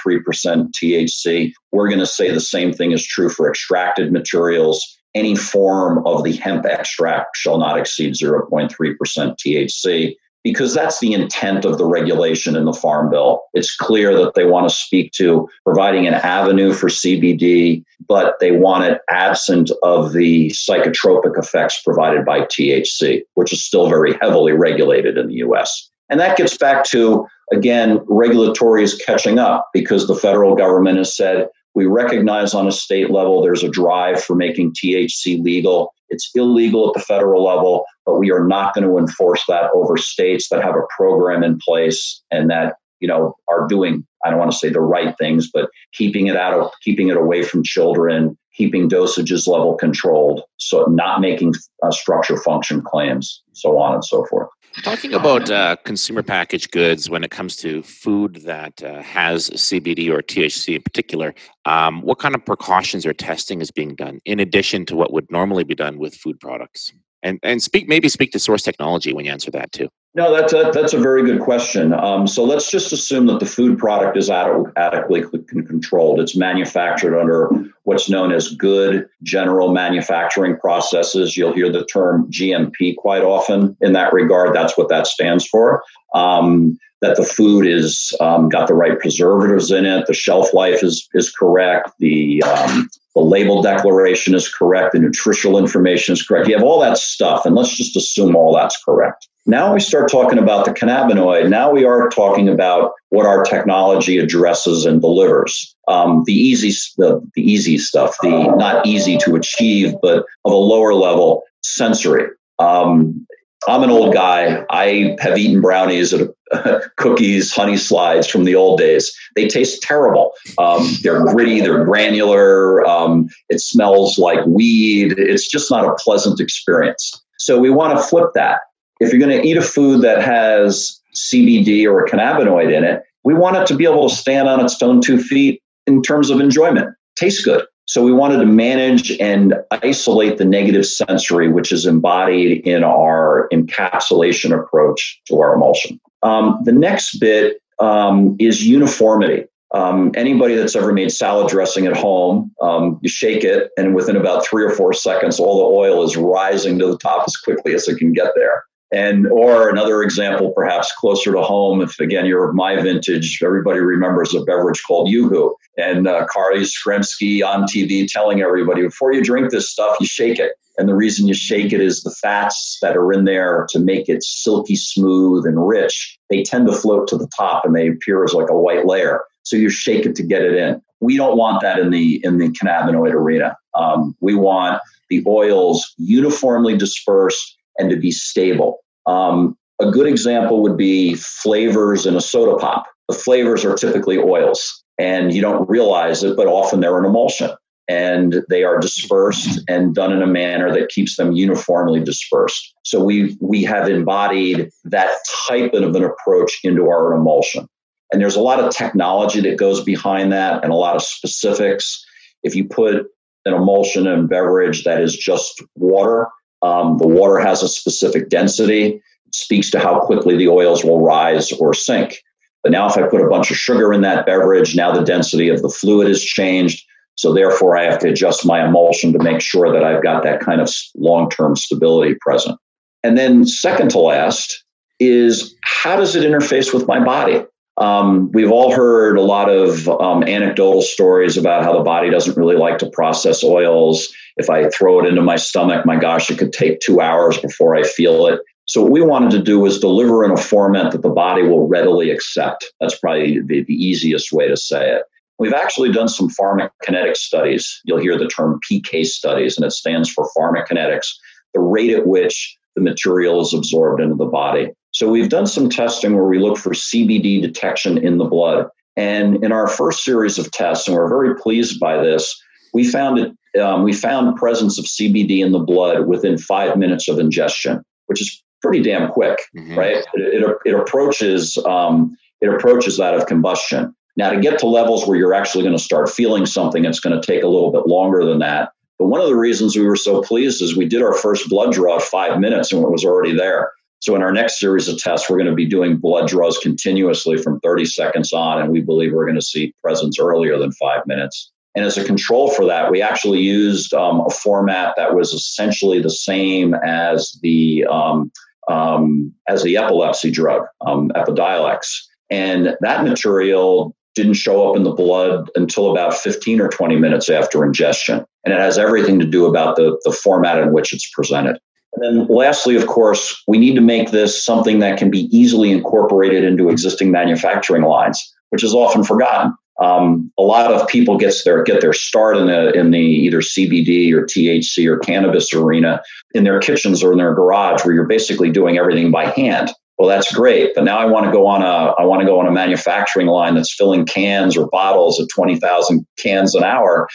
THC. 0.72 1.52
We're 1.72 1.89
going 1.89 2.00
to 2.00 2.06
say 2.06 2.32
the 2.32 2.39
same 2.39 2.72
thing 2.72 2.92
is 2.92 3.06
true 3.06 3.30
for 3.30 3.50
extracted 3.50 4.12
materials. 4.12 4.98
Any 5.15 5.36
form 5.36 6.06
of 6.06 6.24
the 6.24 6.34
hemp 6.34 6.65
extract 6.65 7.36
shall 7.36 7.58
not 7.58 7.78
exceed 7.78 8.13
0.3% 8.13 8.70
THC 8.78 10.15
because 10.43 10.73
that's 10.73 10.99
the 10.99 11.13
intent 11.13 11.65
of 11.65 11.78
the 11.78 11.86
regulation 11.86 12.56
in 12.56 12.65
the 12.65 12.73
Farm 12.73 13.10
Bill. 13.10 13.41
It's 13.54 13.75
clear 13.75 14.15
that 14.17 14.36
they 14.36 14.45
want 14.45 14.69
to 14.69 14.75
speak 14.75 15.12
to 15.13 15.49
providing 15.65 16.08
an 16.08 16.13
avenue 16.13 16.73
for 16.73 16.88
CBD, 16.88 17.84
but 18.08 18.36
they 18.39 18.52
want 18.52 18.86
it 18.86 19.02
absent 19.10 19.71
of 19.84 20.13
the 20.13 20.49
psychotropic 20.49 21.38
effects 21.38 21.82
provided 21.84 22.25
by 22.25 22.41
THC, 22.41 23.21
which 23.34 23.52
is 23.52 23.63
still 23.63 23.89
very 23.89 24.17
heavily 24.21 24.54
regulated 24.54 25.17
in 25.17 25.28
the 25.28 25.36
US. 25.36 25.89
And 26.10 26.19
that 26.19 26.38
gets 26.38 26.58
back 26.58 26.86
to, 26.86 27.28
again, 27.52 27.99
regulatory 28.08 28.84
is 28.84 28.95
catching 28.95 29.39
up 29.39 29.69
because 29.73 30.08
the 30.08 30.15
federal 30.15 30.56
government 30.56 30.97
has 30.97 31.15
said, 31.15 31.47
we 31.75 31.86
recognize 31.86 32.54
on 32.54 32.67
a 32.67 32.71
state 32.71 33.12
level 33.12 33.41
there's 33.41 33.63
a 33.63 33.69
drive 33.69 34.23
for 34.23 34.36
making 34.36 34.73
THC 34.73 35.41
legal. 35.41 35.93
It's 36.10 36.30
illegal 36.36 36.89
at 36.89 36.93
the 36.93 37.06
federal 37.06 37.43
level, 37.43 37.86
but 38.06 38.17
we 38.17 38.32
are 38.32 38.45
not 38.45 38.74
going 38.74 38.88
to 38.88 38.98
enforce 38.98 39.43
that 39.48 39.69
over 39.74 39.98
states 39.98 40.50
that 40.50 40.63
have 40.63 40.76
a 40.76 40.88
program 40.95 41.43
in 41.43 41.60
place 41.60 42.22
and 42.32 42.50
that 42.50 42.76
you 43.00 43.08
know 43.08 43.36
are 43.48 43.68
doing 43.68 44.06
I 44.26 44.30
don't 44.30 44.40
want 44.40 44.52
to 44.52 44.58
say 44.58 44.70
the 44.70 44.82
right 44.82 45.16
things, 45.18 45.50
but 45.52 45.70
keeping 45.94 46.28
it 46.28 46.36
out 46.36 46.54
of 46.54 46.72
keeping 46.84 47.10
it 47.10 47.18
away 47.18 47.44
from 47.44 47.64
children, 47.64 48.38
keeping 48.54 48.90
dosages 48.90 49.48
level 49.48 49.76
controlled, 49.76 50.42
so 50.58 50.84
not 50.86 51.22
making 51.22 51.54
uh, 51.84 51.92
structure 51.92 52.38
function 52.38 52.82
claims, 52.82 53.42
so 53.54 53.78
on 53.78 53.94
and 53.94 54.04
so 54.04 54.26
forth. 54.26 54.50
Talking 54.84 55.14
about 55.14 55.50
uh, 55.50 55.78
consumer 55.84 56.22
packaged 56.22 56.72
goods 56.72 57.10
when 57.10 57.24
it 57.24 57.32
comes 57.32 57.56
to 57.58 57.82
food 57.84 58.36
that 58.46 58.82
uh, 58.84 59.02
has 59.02 59.50
CBD 59.52 60.10
or 60.10 60.22
THC 60.22 60.76
in 60.76 60.82
particular, 60.82 61.34
um, 61.66 62.02
what 62.02 62.20
kind 62.20 62.36
of 62.36 62.46
precautions 62.46 63.06
or 63.06 63.14
testing 63.14 63.62
is 63.62 63.72
being 63.72 63.96
done 63.96 64.20
in 64.26 64.40
addition 64.40 64.86
to 64.86 64.96
what 64.96 65.12
would 65.12 65.30
normally 65.32 65.64
be 65.64 65.76
done 65.76 65.98
with 65.98 66.14
food 66.16 66.40
products? 66.40 66.94
And 67.24 67.40
and 67.44 67.62
speak 67.62 67.88
maybe 67.88 68.10
speak 68.10 68.32
to 68.32 68.40
Sorse 68.40 68.64
technology 68.64 69.14
when 69.14 69.26
you 69.26 69.32
answer 69.32 69.52
that 69.52 69.72
too. 69.72 69.90
No, 70.16 70.36
that's 70.36 70.54
a, 70.54 70.72
that's 70.74 70.94
a 70.94 71.00
very 71.00 71.24
good 71.24 71.40
question. 71.40 71.94
Um, 71.94 72.26
so 72.26 72.44
let's 72.44 72.72
just 72.72 72.92
assume 72.92 73.28
that 73.28 73.40
the 73.40 73.46
food 73.46 73.78
product 73.78 74.18
is 74.18 74.30
adequately 74.30 75.22
controlled. 75.22 76.20
It's 76.20 76.36
manufactured 76.36 77.18
under 77.18 77.50
what's 77.84 78.10
known 78.10 78.32
as 78.32 78.56
good 78.56 79.08
general 79.22 79.72
manufacturing 79.72 80.58
processes. 80.58 81.38
You'll 81.38 81.54
hear 81.54 81.72
the 81.72 81.86
term 81.86 82.30
GMP 82.32 82.96
quite 82.96 83.22
often 83.22 83.78
in 83.82 83.94
that 83.94 84.12
regard. 84.12 84.56
That's 84.56 84.76
what 84.78 84.90
that 84.90 85.06
stands 85.06 85.46
for. 85.46 85.84
Um, 86.16 86.80
that 87.02 87.16
the 87.16 87.24
food 87.24 87.66
is 87.66 88.14
um, 88.20 88.50
got 88.50 88.68
the 88.68 88.74
right 88.74 89.00
preservatives 89.00 89.72
in 89.72 89.86
it, 89.86 90.06
the 90.08 90.14
shelf 90.14 90.54
life 90.54 90.84
is 90.84 91.08
is 91.14 91.32
correct, 91.32 91.92
the 92.00 92.44
um, 92.44 92.90
the 93.16 93.22
label 93.22 93.62
declaration 93.62 94.36
is 94.36 94.54
correct, 94.54 94.94
the 94.94 95.00
nutritional 95.00 95.58
information 95.58 96.14
is 96.14 96.24
correct. 96.24 96.48
You 96.48 96.56
have 96.56 96.64
all 96.64 96.80
that 96.82 96.98
stuff, 96.98 97.46
and 97.46 97.56
let's 97.56 97.76
just 97.76 97.96
assume 97.96 98.36
all 98.36 98.54
that's 98.54 98.82
correct. 98.84 99.28
Now 99.46 99.74
we 99.74 99.80
start 99.80 100.12
talking 100.12 100.38
about 100.38 100.66
the 100.66 100.72
cannabinoid. 100.72 101.50
Now 101.50 101.72
we 101.72 101.84
are 101.84 102.08
talking 102.10 102.48
about 102.48 102.92
what 103.10 103.26
our 103.26 103.44
technology 103.44 104.20
addresses 104.20 104.86
and 104.86 105.02
delivers. 105.02 105.76
Um, 105.88 106.24
the 106.26 106.34
easy, 106.34 106.70
the, 106.98 107.20
the 107.34 107.42
easy 107.42 107.80
stuff, 107.80 108.16
the 108.22 108.30
not 108.58 108.86
easy 108.86 109.18
to 109.20 109.36
achieve, 109.36 109.96
but 110.04 110.26
of 110.46 110.52
a 110.52 110.56
lower 110.56 110.94
level 110.94 111.44
sensory. 111.64 112.28
Um, 112.60 113.26
I'm 113.68 113.84
an 113.84 113.90
old 113.90 114.14
guy. 114.14 114.64
I 114.70 115.18
have 115.20 115.38
eaten 115.38 115.62
brownies, 115.62 116.14
cookies, 116.98 117.54
honey 117.54 117.78
slides 117.78 118.28
from 118.28 118.44
the 118.44 118.56
old 118.56 118.80
days. 118.80 119.16
They 119.36 119.48
taste 119.48 119.82
terrible. 119.82 120.34
Um, 120.58 120.88
they're 121.02 121.24
gritty, 121.26 121.62
they're 121.62 121.84
granular. 121.84 122.86
Um, 122.88 123.30
it 123.50 123.62
smells 123.62 124.18
like 124.18 124.46
weed. 124.46 125.14
It's 125.18 125.48
just 125.48 125.70
not 125.70 125.86
a 125.86 125.96
pleasant 125.96 126.40
experience. 126.40 127.22
So 127.38 127.60
we 127.60 127.70
want 127.70 127.98
to 127.98 128.04
flip 128.04 128.32
that 128.36 128.62
if 129.00 129.12
you're 129.12 129.20
going 129.20 129.42
to 129.42 129.48
eat 129.48 129.58
a 129.58 129.62
food 129.62 130.02
that 130.02 130.22
has 130.22 131.00
CBD 131.16 131.86
or 131.86 132.04
a 132.04 132.10
cannabinoid 132.10 132.76
in 132.76 132.84
it, 132.84 133.04
we 133.24 133.34
want 133.34 133.58
it 133.58 133.68
to 133.68 133.76
be 133.76 133.86
able 133.86 134.10
to 134.10 134.16
stand 134.16 134.48
on 134.48 134.64
its 134.64 134.82
own 134.82 135.02
two 135.02 135.22
feet 135.22 135.62
in 135.88 136.02
terms 136.02 136.30
of 136.30 136.40
enjoyment. 136.40 136.90
Tastes 137.16 137.44
good. 137.44 137.66
So 137.89 138.04
we 138.04 138.13
wanted 138.13 138.38
to 138.38 138.45
manage 138.45 139.10
and 139.19 139.56
isolate 139.71 140.38
the 140.38 140.45
negative 140.45 140.86
sensory, 140.86 141.52
which 141.52 141.71
is 141.71 141.88
embodied 141.88 142.62
in 142.67 142.84
our 142.84 143.49
encapsulation 143.52 144.56
approach 144.56 145.19
to 145.25 145.39
our 145.39 145.56
emulsion. 145.56 145.99
Um, 146.21 146.60
the 146.65 146.71
next 146.71 147.17
bit 147.17 147.63
um, 147.80 148.36
is 148.38 148.63
uniformity. 148.63 149.45
Um, 149.73 150.12
anybody 150.13 150.54
that's 150.54 150.75
ever 150.75 150.93
made 150.93 151.12
salad 151.12 151.49
dressing 151.49 151.88
at 151.88 151.97
home, 151.97 152.52
um, 152.62 152.99
you 153.02 153.10
shake 153.10 153.43
it, 153.43 153.71
and 153.75 153.95
within 153.95 154.17
about 154.17 154.45
three 154.45 154.63
or 154.63 154.69
four 154.69 154.93
seconds, 154.93 155.39
all 155.39 155.58
the 155.58 155.75
oil 155.75 156.04
is 156.04 156.15
rising 156.15 156.78
to 156.78 156.86
the 156.86 156.97
top 156.99 157.23
as 157.25 157.36
quickly 157.38 157.73
as 157.73 157.88
it 157.88 157.97
can 157.97 158.13
get 158.13 158.34
there. 158.36 158.65
And 158.91 159.28
or 159.28 159.69
another 159.69 160.02
example, 160.02 160.52
perhaps 160.52 160.91
closer 160.93 161.32
to 161.34 161.41
home, 161.41 161.82
if 161.82 161.99
again 161.99 162.25
you're 162.25 162.49
of 162.49 162.56
my 162.56 162.82
vintage, 162.82 163.39
everybody 163.43 163.80
remembers 163.80 164.34
a 164.34 164.43
beverage 164.43 164.82
called 164.84 165.10
Yoo-Hoo 165.10 165.56
and 165.78 166.08
uh, 166.08 166.25
Carly 166.28 166.62
Yastrzemski 166.62 167.45
on 167.45 167.63
TV 167.63 168.08
telling 168.08 168.41
everybody 168.41 168.82
before 168.82 169.13
you 169.13 169.23
drink 169.23 169.52
this 169.52 169.69
stuff, 169.69 169.97
you 169.99 170.08
shake 170.08 170.39
it. 170.39 170.54
And 170.80 170.88
the 170.88 170.95
reason 170.95 171.28
you 171.28 171.34
shake 171.34 171.73
it 171.73 171.82
is 171.82 172.02
the 172.02 172.12
fats 172.12 172.80
that 172.82 172.95
are 172.95 173.12
in 173.12 173.25
there 173.25 173.67
to 173.69 173.80
make 173.80 174.08
it 174.08 174.23
silky 174.23 174.75
smooth 174.75 175.45
and 175.45 175.67
rich, 175.67 176.17
they 176.30 176.41
tend 176.41 176.67
to 176.67 176.73
float 176.73 177.08
to 177.10 177.17
the 177.17 177.30
top 177.36 177.65
and 177.65 177.75
they 177.75 177.89
appear 177.89 178.23
as 178.23 178.34
like 178.34 178.49
a 178.49 178.58
white 178.58 178.86
layer. 178.86 179.21
So 179.43 179.56
you 179.56 179.69
shake 179.69 180.06
it 180.06 180.15
to 180.15 180.23
get 180.23 180.41
it 180.41 180.56
in. 180.56 180.82
We 181.02 181.17
don't 181.17 181.38
want 181.38 181.62
that 181.62 181.80
in 181.80 181.91
the 181.91 182.21
in 182.23 182.38
the 182.38 182.49
cannabinoid 182.49 183.13
arena. 183.13 183.58
Um, 183.73 184.15
we 184.19 184.36
want 184.36 184.82
the 185.10 185.23
oils 185.28 185.93
uniformly 185.97 186.78
dispersed 186.78 187.58
and 187.80 187.89
to 187.89 187.96
be 187.96 188.12
stable. 188.12 188.80
Um, 189.08 189.58
a 189.80 189.89
good 189.89 190.08
example 190.08 190.62
would 190.62 190.78
be 190.78 191.15
flavors 191.15 192.06
in 192.06 192.15
a 192.15 192.22
soda 192.22 192.58
pop. 192.58 192.86
The 193.08 193.15
flavors 193.15 193.65
are 193.65 193.76
typically 193.76 194.18
oils, 194.20 194.84
and 195.00 195.34
you 195.34 195.42
don't 195.42 195.68
realize 195.68 196.24
it, 196.24 196.36
but 196.36 196.48
often 196.48 196.82
they're 196.82 197.00
an 197.00 197.06
emulsion. 197.06 197.52
And 197.88 198.44
they 198.50 198.63
are 198.63 198.78
dispersed 198.78 199.62
and 199.68 199.96
done 199.96 200.13
in 200.13 200.22
a 200.22 200.28
manner 200.28 200.72
that 200.72 200.89
keeps 200.89 201.15
them 201.15 201.32
uniformly 201.32 202.04
dispersed. 202.04 202.72
So 202.84 203.04
we 203.04 203.36
we 203.42 203.63
have 203.63 203.89
embodied 203.89 204.70
that 204.84 205.10
type 205.48 205.74
of 205.74 205.96
an 205.96 206.04
approach 206.04 206.60
into 206.63 206.84
our 206.84 207.13
emulsion. 207.13 207.68
And 208.12 208.22
there's 208.22 208.36
a 208.36 208.42
lot 208.42 208.60
of 208.60 208.76
technology 208.76 209.42
that 209.42 209.58
goes 209.58 209.84
behind 209.84 210.32
that 210.34 210.63
and 210.63 210.72
a 210.72 210.76
lot 210.76 210.96
of 210.96 211.02
specifics. 211.02 212.06
If 212.44 212.56
you 212.56 212.65
put 212.65 213.08
an 213.46 213.54
emulsion 213.56 214.06
in 214.06 214.28
beverage 214.28 214.84
that 214.84 215.02
is 215.02 215.18
just 215.18 215.63
water, 215.76 216.28
um, 216.62 216.98
the 216.98 217.08
water 217.08 217.38
has 217.38 217.63
a 217.63 217.67
specific 217.67 218.30
density, 218.30 219.02
it 219.26 219.36
speaks 219.36 219.69
to 219.72 219.80
how 219.80 220.00
quickly 220.00 220.36
the 220.36 220.48
oils 220.48 220.84
will 220.84 221.02
rise 221.02 221.52
or 221.54 221.74
sink. 221.74 222.17
But 222.63 222.72
now, 222.72 222.88
if 222.88 222.98
I 222.98 223.08
put 223.08 223.22
a 223.22 223.30
bunch 223.30 223.52
of 223.52 223.58
sugar 223.58 223.93
in 223.93 224.02
that 224.02 224.26
beverage, 224.26 224.76
now 224.76 224.91
the 224.91 225.04
density 225.04 225.48
of 225.50 225.62
the 225.62 225.69
fluid 225.69 226.08
has 226.08 226.22
changed. 226.22 226.86
So, 227.15 227.34
therefore, 227.34 227.78
I 227.78 227.84
have 227.84 228.00
to 228.00 228.10
adjust 228.10 228.45
my 228.45 228.65
emulsion 228.65 229.13
to 229.13 229.24
make 229.24 229.41
sure 229.41 229.72
that 229.72 229.84
I've 229.84 230.04
got 230.04 230.24
that 230.24 230.41
kind 230.41 230.60
of 230.60 230.69
long 230.95 231.30
term 231.30 231.56
stability 231.56 232.15
present. 232.19 232.58
And 233.04 233.17
then, 233.17 233.45
second 233.45 233.91
to 233.91 234.00
last, 234.00 234.63
is 235.00 235.56
how 235.63 235.95
does 235.95 236.15
it 236.15 236.30
interface 236.30 236.74
with 236.74 236.88
my 236.88 237.04
body? 237.04 237.45
Um, 237.80 238.30
we've 238.34 238.52
all 238.52 238.74
heard 238.74 239.18
a 239.18 239.22
lot 239.22 239.50
of 239.50 239.88
um, 239.88 240.24
anecdotal 240.24 240.82
stories 240.82 241.38
about 241.38 241.63
how 241.63 241.72
the 241.72 241.84
body 241.84 242.10
doesn't 242.10 242.36
really 242.36 242.58
like 242.58 242.78
to 242.80 242.89
process 242.89 243.42
oils. 243.42 244.10
If 244.36 244.50
I 244.50 244.70
throw 244.70 245.00
it 245.00 245.08
into 245.08 245.22
my 245.22 245.38
stomach, 245.38 245.86
my 245.86 245.96
gosh, 245.96 246.30
it 246.30 246.38
could 246.38 246.52
take 246.52 246.82
two 246.82 247.00
hours 247.00 247.38
before 247.38 247.76
I 247.76 247.84
feel 247.84 248.28
it. 248.28 248.42
So, 248.65 248.84
what 248.84 248.92
we 248.92 249.02
wanted 249.02 249.32
to 249.32 249.42
do 249.42 249.60
was 249.60 249.80
deliver 249.80 250.26
in 250.26 250.32
a 250.32 250.38
format 250.38 250.92
that 250.92 251.02
the 251.02 251.10
body 251.10 251.42
will 251.42 251.68
readily 251.68 252.12
accept. 252.12 252.65
That's 252.80 253.00
probably 253.00 253.39
the, 253.39 253.63
the 253.63 253.74
easiest 253.74 254.32
way 254.32 254.48
to 254.48 254.58
say 254.58 254.92
it. 254.92 255.04
We've 255.39 255.54
actually 255.54 255.92
done 255.94 256.10
some 256.10 256.30
pharmacokinetic 256.30 257.15
studies. 257.15 257.82
You'll 257.86 258.02
hear 258.02 258.18
the 258.18 258.28
term 258.28 258.60
PK 258.70 259.06
studies, 259.06 259.58
and 259.58 259.65
it 259.65 259.72
stands 259.72 260.10
for 260.10 260.30
pharmacokinetics, 260.38 261.08
the 261.54 261.62
rate 261.62 261.92
at 261.92 262.06
which 262.06 262.58
the 262.76 262.82
material 262.82 263.42
is 263.42 263.54
absorbed 263.54 264.02
into 264.02 264.15
the 264.15 264.26
body. 264.26 264.70
So 264.91 265.10
we've 265.10 265.30
done 265.30 265.47
some 265.47 265.69
testing 265.69 266.15
where 266.15 266.25
we 266.25 266.39
look 266.39 266.58
for 266.58 266.71
CBD 266.71 267.41
detection 267.41 267.97
in 267.97 268.17
the 268.17 268.25
blood. 268.25 268.67
And 268.97 269.43
in 269.43 269.52
our 269.52 269.67
first 269.67 270.04
series 270.04 270.38
of 270.38 270.52
tests, 270.52 270.88
and 270.88 270.95
we're 270.95 271.08
very 271.08 271.36
pleased 271.36 271.80
by 271.80 271.97
this, 272.02 272.41
we 272.73 272.84
found 272.84 273.19
it. 273.19 273.60
Um, 273.60 273.84
we 273.84 273.93
found 273.93 274.36
presence 274.38 274.78
of 274.78 274.86
CBD 274.86 275.39
in 275.43 275.52
the 275.52 275.60
blood 275.60 276.06
within 276.06 276.38
five 276.38 276.78
minutes 276.78 277.08
of 277.08 277.17
ingestion, 277.17 277.82
which 278.06 278.21
is 278.21 278.43
pretty 278.62 278.82
damn 278.82 279.10
quick, 279.10 279.39
mm-hmm. 279.58 279.78
right? 279.78 280.06
It, 280.13 280.43
it, 280.43 280.58
it 280.65 280.75
approaches 280.75 281.58
um, 281.65 282.15
it 282.41 282.49
approaches 282.49 282.97
that 282.97 283.15
of 283.15 283.25
combustion. 283.25 283.95
Now, 284.17 284.32
to 284.32 284.39
get 284.39 284.60
to 284.60 284.67
levels 284.67 285.08
where 285.08 285.17
you're 285.17 285.34
actually 285.34 285.63
going 285.63 285.78
to 285.78 285.84
start 285.84 286.10
feeling 286.10 286.45
something, 286.45 286.86
it's 286.86 286.99
going 286.99 287.19
to 287.19 287.25
take 287.25 287.43
a 287.43 287.47
little 287.47 287.71
bit 287.71 287.88
longer 287.88 288.25
than 288.25 288.39
that. 288.39 288.71
But 288.97 289.08
one 289.08 289.21
of 289.21 289.28
the 289.28 289.36
reasons 289.36 289.78
we 289.78 289.86
were 289.86 289.95
so 289.95 290.21
pleased 290.21 290.62
is 290.62 290.75
we 290.75 290.88
did 290.88 291.02
our 291.02 291.13
first 291.13 291.49
blood 291.49 291.71
draw 291.71 291.95
at 291.95 292.02
five 292.02 292.39
minutes 292.39 292.73
and 292.73 292.84
it 292.84 292.91
was 292.91 293.06
already 293.06 293.34
there. 293.34 293.71
So 294.00 294.16
in 294.16 294.24
our 294.24 294.32
next 294.32 294.60
series 294.60 294.88
of 294.88 294.98
tests, 294.98 295.30
we're 295.30 295.38
going 295.38 295.50
to 295.50 295.56
be 295.56 295.66
doing 295.66 295.98
blood 295.98 296.30
draws 296.30 296.58
continuously 296.58 297.38
from 297.38 297.60
30 297.60 297.86
seconds 297.86 298.32
on, 298.32 298.62
and 298.62 298.72
we 298.72 298.82
believe 298.82 299.14
we're 299.14 299.26
going 299.26 299.36
to 299.36 299.42
see 299.42 299.74
presence 299.84 300.18
earlier 300.20 300.58
than 300.58 300.72
five 300.74 301.06
minutes. 301.06 301.52
And 301.76 301.86
as 301.86 301.98
a 301.98 302.04
control 302.04 302.50
for 302.50 302.66
that, 302.66 302.90
we 302.90 303.02
actually 303.02 303.42
used 303.42 303.94
um, 303.94 304.22
a 304.22 304.30
format 304.30 304.94
that 304.98 305.16
was 305.16 305.34
essentially 305.34 306.02
the 306.02 306.10
same 306.10 306.74
as 306.74 307.38
the 307.42 307.86
um, 307.86 308.32
um, 308.70 309.34
as 309.48 309.64
the 309.64 309.78
epilepsy 309.78 310.32
drug, 310.32 310.64
um, 310.86 311.10
Epidiolex. 311.16 311.88
And 312.30 312.78
that 312.82 313.04
material 313.04 313.96
didn't 314.16 314.34
show 314.34 314.70
up 314.70 314.76
in 314.76 314.84
the 314.84 314.92
blood 314.92 315.50
until 315.56 315.92
about 315.92 316.14
15 316.14 316.62
or 316.62 316.70
20 316.70 316.98
minutes 316.98 317.30
after 317.30 317.66
ingestion. 317.66 318.26
And 318.46 318.54
it 318.54 318.60
has 318.60 318.78
everything 318.78 319.20
to 319.20 319.26
do 319.26 319.46
about 319.46 319.76
the, 319.76 320.00
the 320.04 320.12
format 320.12 320.60
in 320.60 320.72
which 320.72 320.94
it's 320.94 321.10
presented. 321.10 321.60
And 321.93 322.04
then 322.04 322.28
lastly, 322.28 322.75
of 322.75 322.88
course, 322.88 323.41
we 323.47 323.58
need 323.58 323.75
to 323.75 323.82
make 323.82 324.12
this 324.12 324.43
something 324.43 324.80
that 324.80 324.97
can 324.97 325.10
be 325.10 325.28
easily 325.36 325.71
incorporated 325.71 326.43
into 326.43 326.69
existing 326.69 327.12
manufacturing 327.12 327.84
lines, 327.84 328.21
which 328.49 328.63
is 328.63 328.73
often 328.73 329.04
forgotten. 329.04 329.54
Um, 329.82 330.32
a 330.38 330.43
lot 330.43 330.71
of 330.71 330.88
people 330.89 331.17
gets 331.17 331.43
their 331.45 331.63
get 331.63 331.80
their 331.80 331.93
start 331.93 332.36
in 332.36 332.47
the 332.47 332.71
in 332.73 332.91
the 332.91 332.99
either 332.99 333.39
CBD 333.39 334.12
or 334.12 334.25
THC 334.25 334.86
or 334.86 334.99
cannabis 334.99 335.54
arena 335.54 336.02
in 336.34 336.43
their 336.43 336.60
kitchens 336.60 337.02
or 337.02 337.13
in 337.13 337.17
their 337.17 337.34
garage, 337.34 337.86
where 337.86 337.95
you're 337.95 338.06
basically 338.06 338.52
doing 338.52 338.78
everything 338.78 339.10
by 339.10 339.28
hand. 339.28 339.71
Well, 339.97 340.10
that's 340.10 340.34
great, 340.34 340.75
but 340.75 340.84
now 340.84 340.97
I 340.97 341.06
want 341.06 341.25
to 341.25 341.32
go 341.32 341.47
on 341.47 341.62
a 341.62 341.93
I 341.97 342.04
want 342.04 342.21
to 342.21 342.25
go 342.25 342.39
on 342.39 342.45
a 342.45 342.52
manufacturing 342.52 343.28
line 343.28 343.56
that's 343.56 343.73
filling 343.73 344.06
cans 344.06 344.58
or 344.58 344.67
bottles 344.67 345.19
at 345.19 345.28
twenty 345.34 345.58
thousand 345.58 346.06
cans 346.17 346.56
an 346.56 346.63
hour 346.63 347.08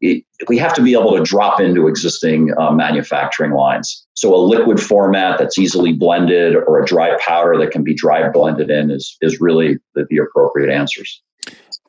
it, 0.00 0.24
we 0.48 0.56
have 0.58 0.74
to 0.74 0.82
be 0.82 0.92
able 0.92 1.16
to 1.16 1.22
drop 1.22 1.60
into 1.60 1.88
existing 1.88 2.52
uh, 2.58 2.70
manufacturing 2.70 3.52
lines. 3.52 4.06
So 4.14 4.34
a 4.34 4.36
liquid 4.36 4.80
format 4.80 5.38
that's 5.38 5.58
easily 5.58 5.92
blended 5.92 6.54
or 6.54 6.82
a 6.82 6.86
dry 6.86 7.16
powder 7.20 7.58
that 7.58 7.70
can 7.70 7.82
be 7.82 7.94
dry 7.94 8.28
blended 8.28 8.70
in 8.70 8.90
is, 8.90 9.16
is 9.20 9.40
really 9.40 9.78
the, 9.94 10.06
the 10.08 10.18
appropriate 10.18 10.72
answers. 10.72 11.22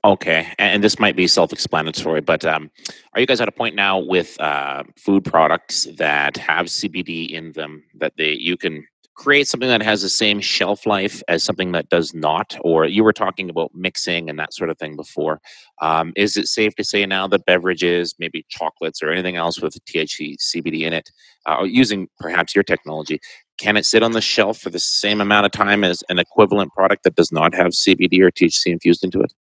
Okay, 0.06 0.48
and 0.58 0.82
this 0.82 0.98
might 0.98 1.18
be 1.18 1.28
self-explanatory, 1.28 2.22
but 2.22 2.46
um, 2.46 2.72
are 3.14 3.20
you 3.20 3.28
guys 3.28 3.42
at 3.42 3.50
a 3.50 3.52
point 3.52 3.76
now 3.76 4.00
with 4.00 4.40
uh, 4.40 4.84
food 4.98 5.26
products 5.26 5.88
that 5.98 6.38
have 6.38 6.68
CBD 6.68 7.30
in 7.30 7.52
them 7.52 7.84
that 7.96 8.14
they 8.18 8.32
you 8.32 8.56
can 8.56 8.86
create 9.20 9.50
something 9.50 9.68
that 9.68 9.84
has 9.84 10.02
the 10.02 10.10
same 10.10 10.40
shelf 10.40 10.86
life 10.86 11.22
as 11.28 11.44
something 11.44 11.74
that 11.74 11.90
does 11.90 12.14
not? 12.14 12.58
Or 12.62 12.86
you 12.86 13.04
were 13.04 13.12
talking 13.12 13.50
about 13.50 13.70
mixing 13.76 14.30
and 14.30 14.40
that 14.40 14.54
sort 14.54 14.70
of 14.70 14.78
thing 14.78 14.96
before. 14.96 15.42
Um, 15.82 16.14
is 16.16 16.38
it 16.38 16.48
safe 16.48 16.74
to 16.76 16.86
say 16.86 17.06
now 17.06 17.28
that 17.28 17.46
beverages, 17.46 18.16
maybe 18.18 18.46
chocolates 18.48 19.04
or 19.04 19.12
anything 19.12 19.36
else 19.36 19.62
with 19.62 19.76
THC 19.86 20.38
CBD 20.38 20.84
in 20.84 20.94
it, 20.94 21.10
uh, 21.46 21.64
using 21.64 22.08
perhaps 22.18 22.56
your 22.56 22.64
technology, 22.64 23.20
can 23.60 23.76
it 23.76 23.86
sit 23.86 24.04
on 24.04 24.14
the 24.14 24.22
shelf 24.22 24.58
for 24.58 24.70
the 24.70 24.80
same 24.80 25.20
amount 25.20 25.46
of 25.46 25.52
time 25.52 25.84
as 25.84 26.02
an 26.08 26.18
equivalent 26.18 26.72
product 26.72 27.04
that 27.04 27.16
does 27.16 27.32
not 27.32 27.54
have 27.54 27.74
CBD 27.74 28.22
or 28.22 28.32
THC 28.32 28.68
infused 28.68 29.04
into 29.04 29.20
it? 29.20 29.34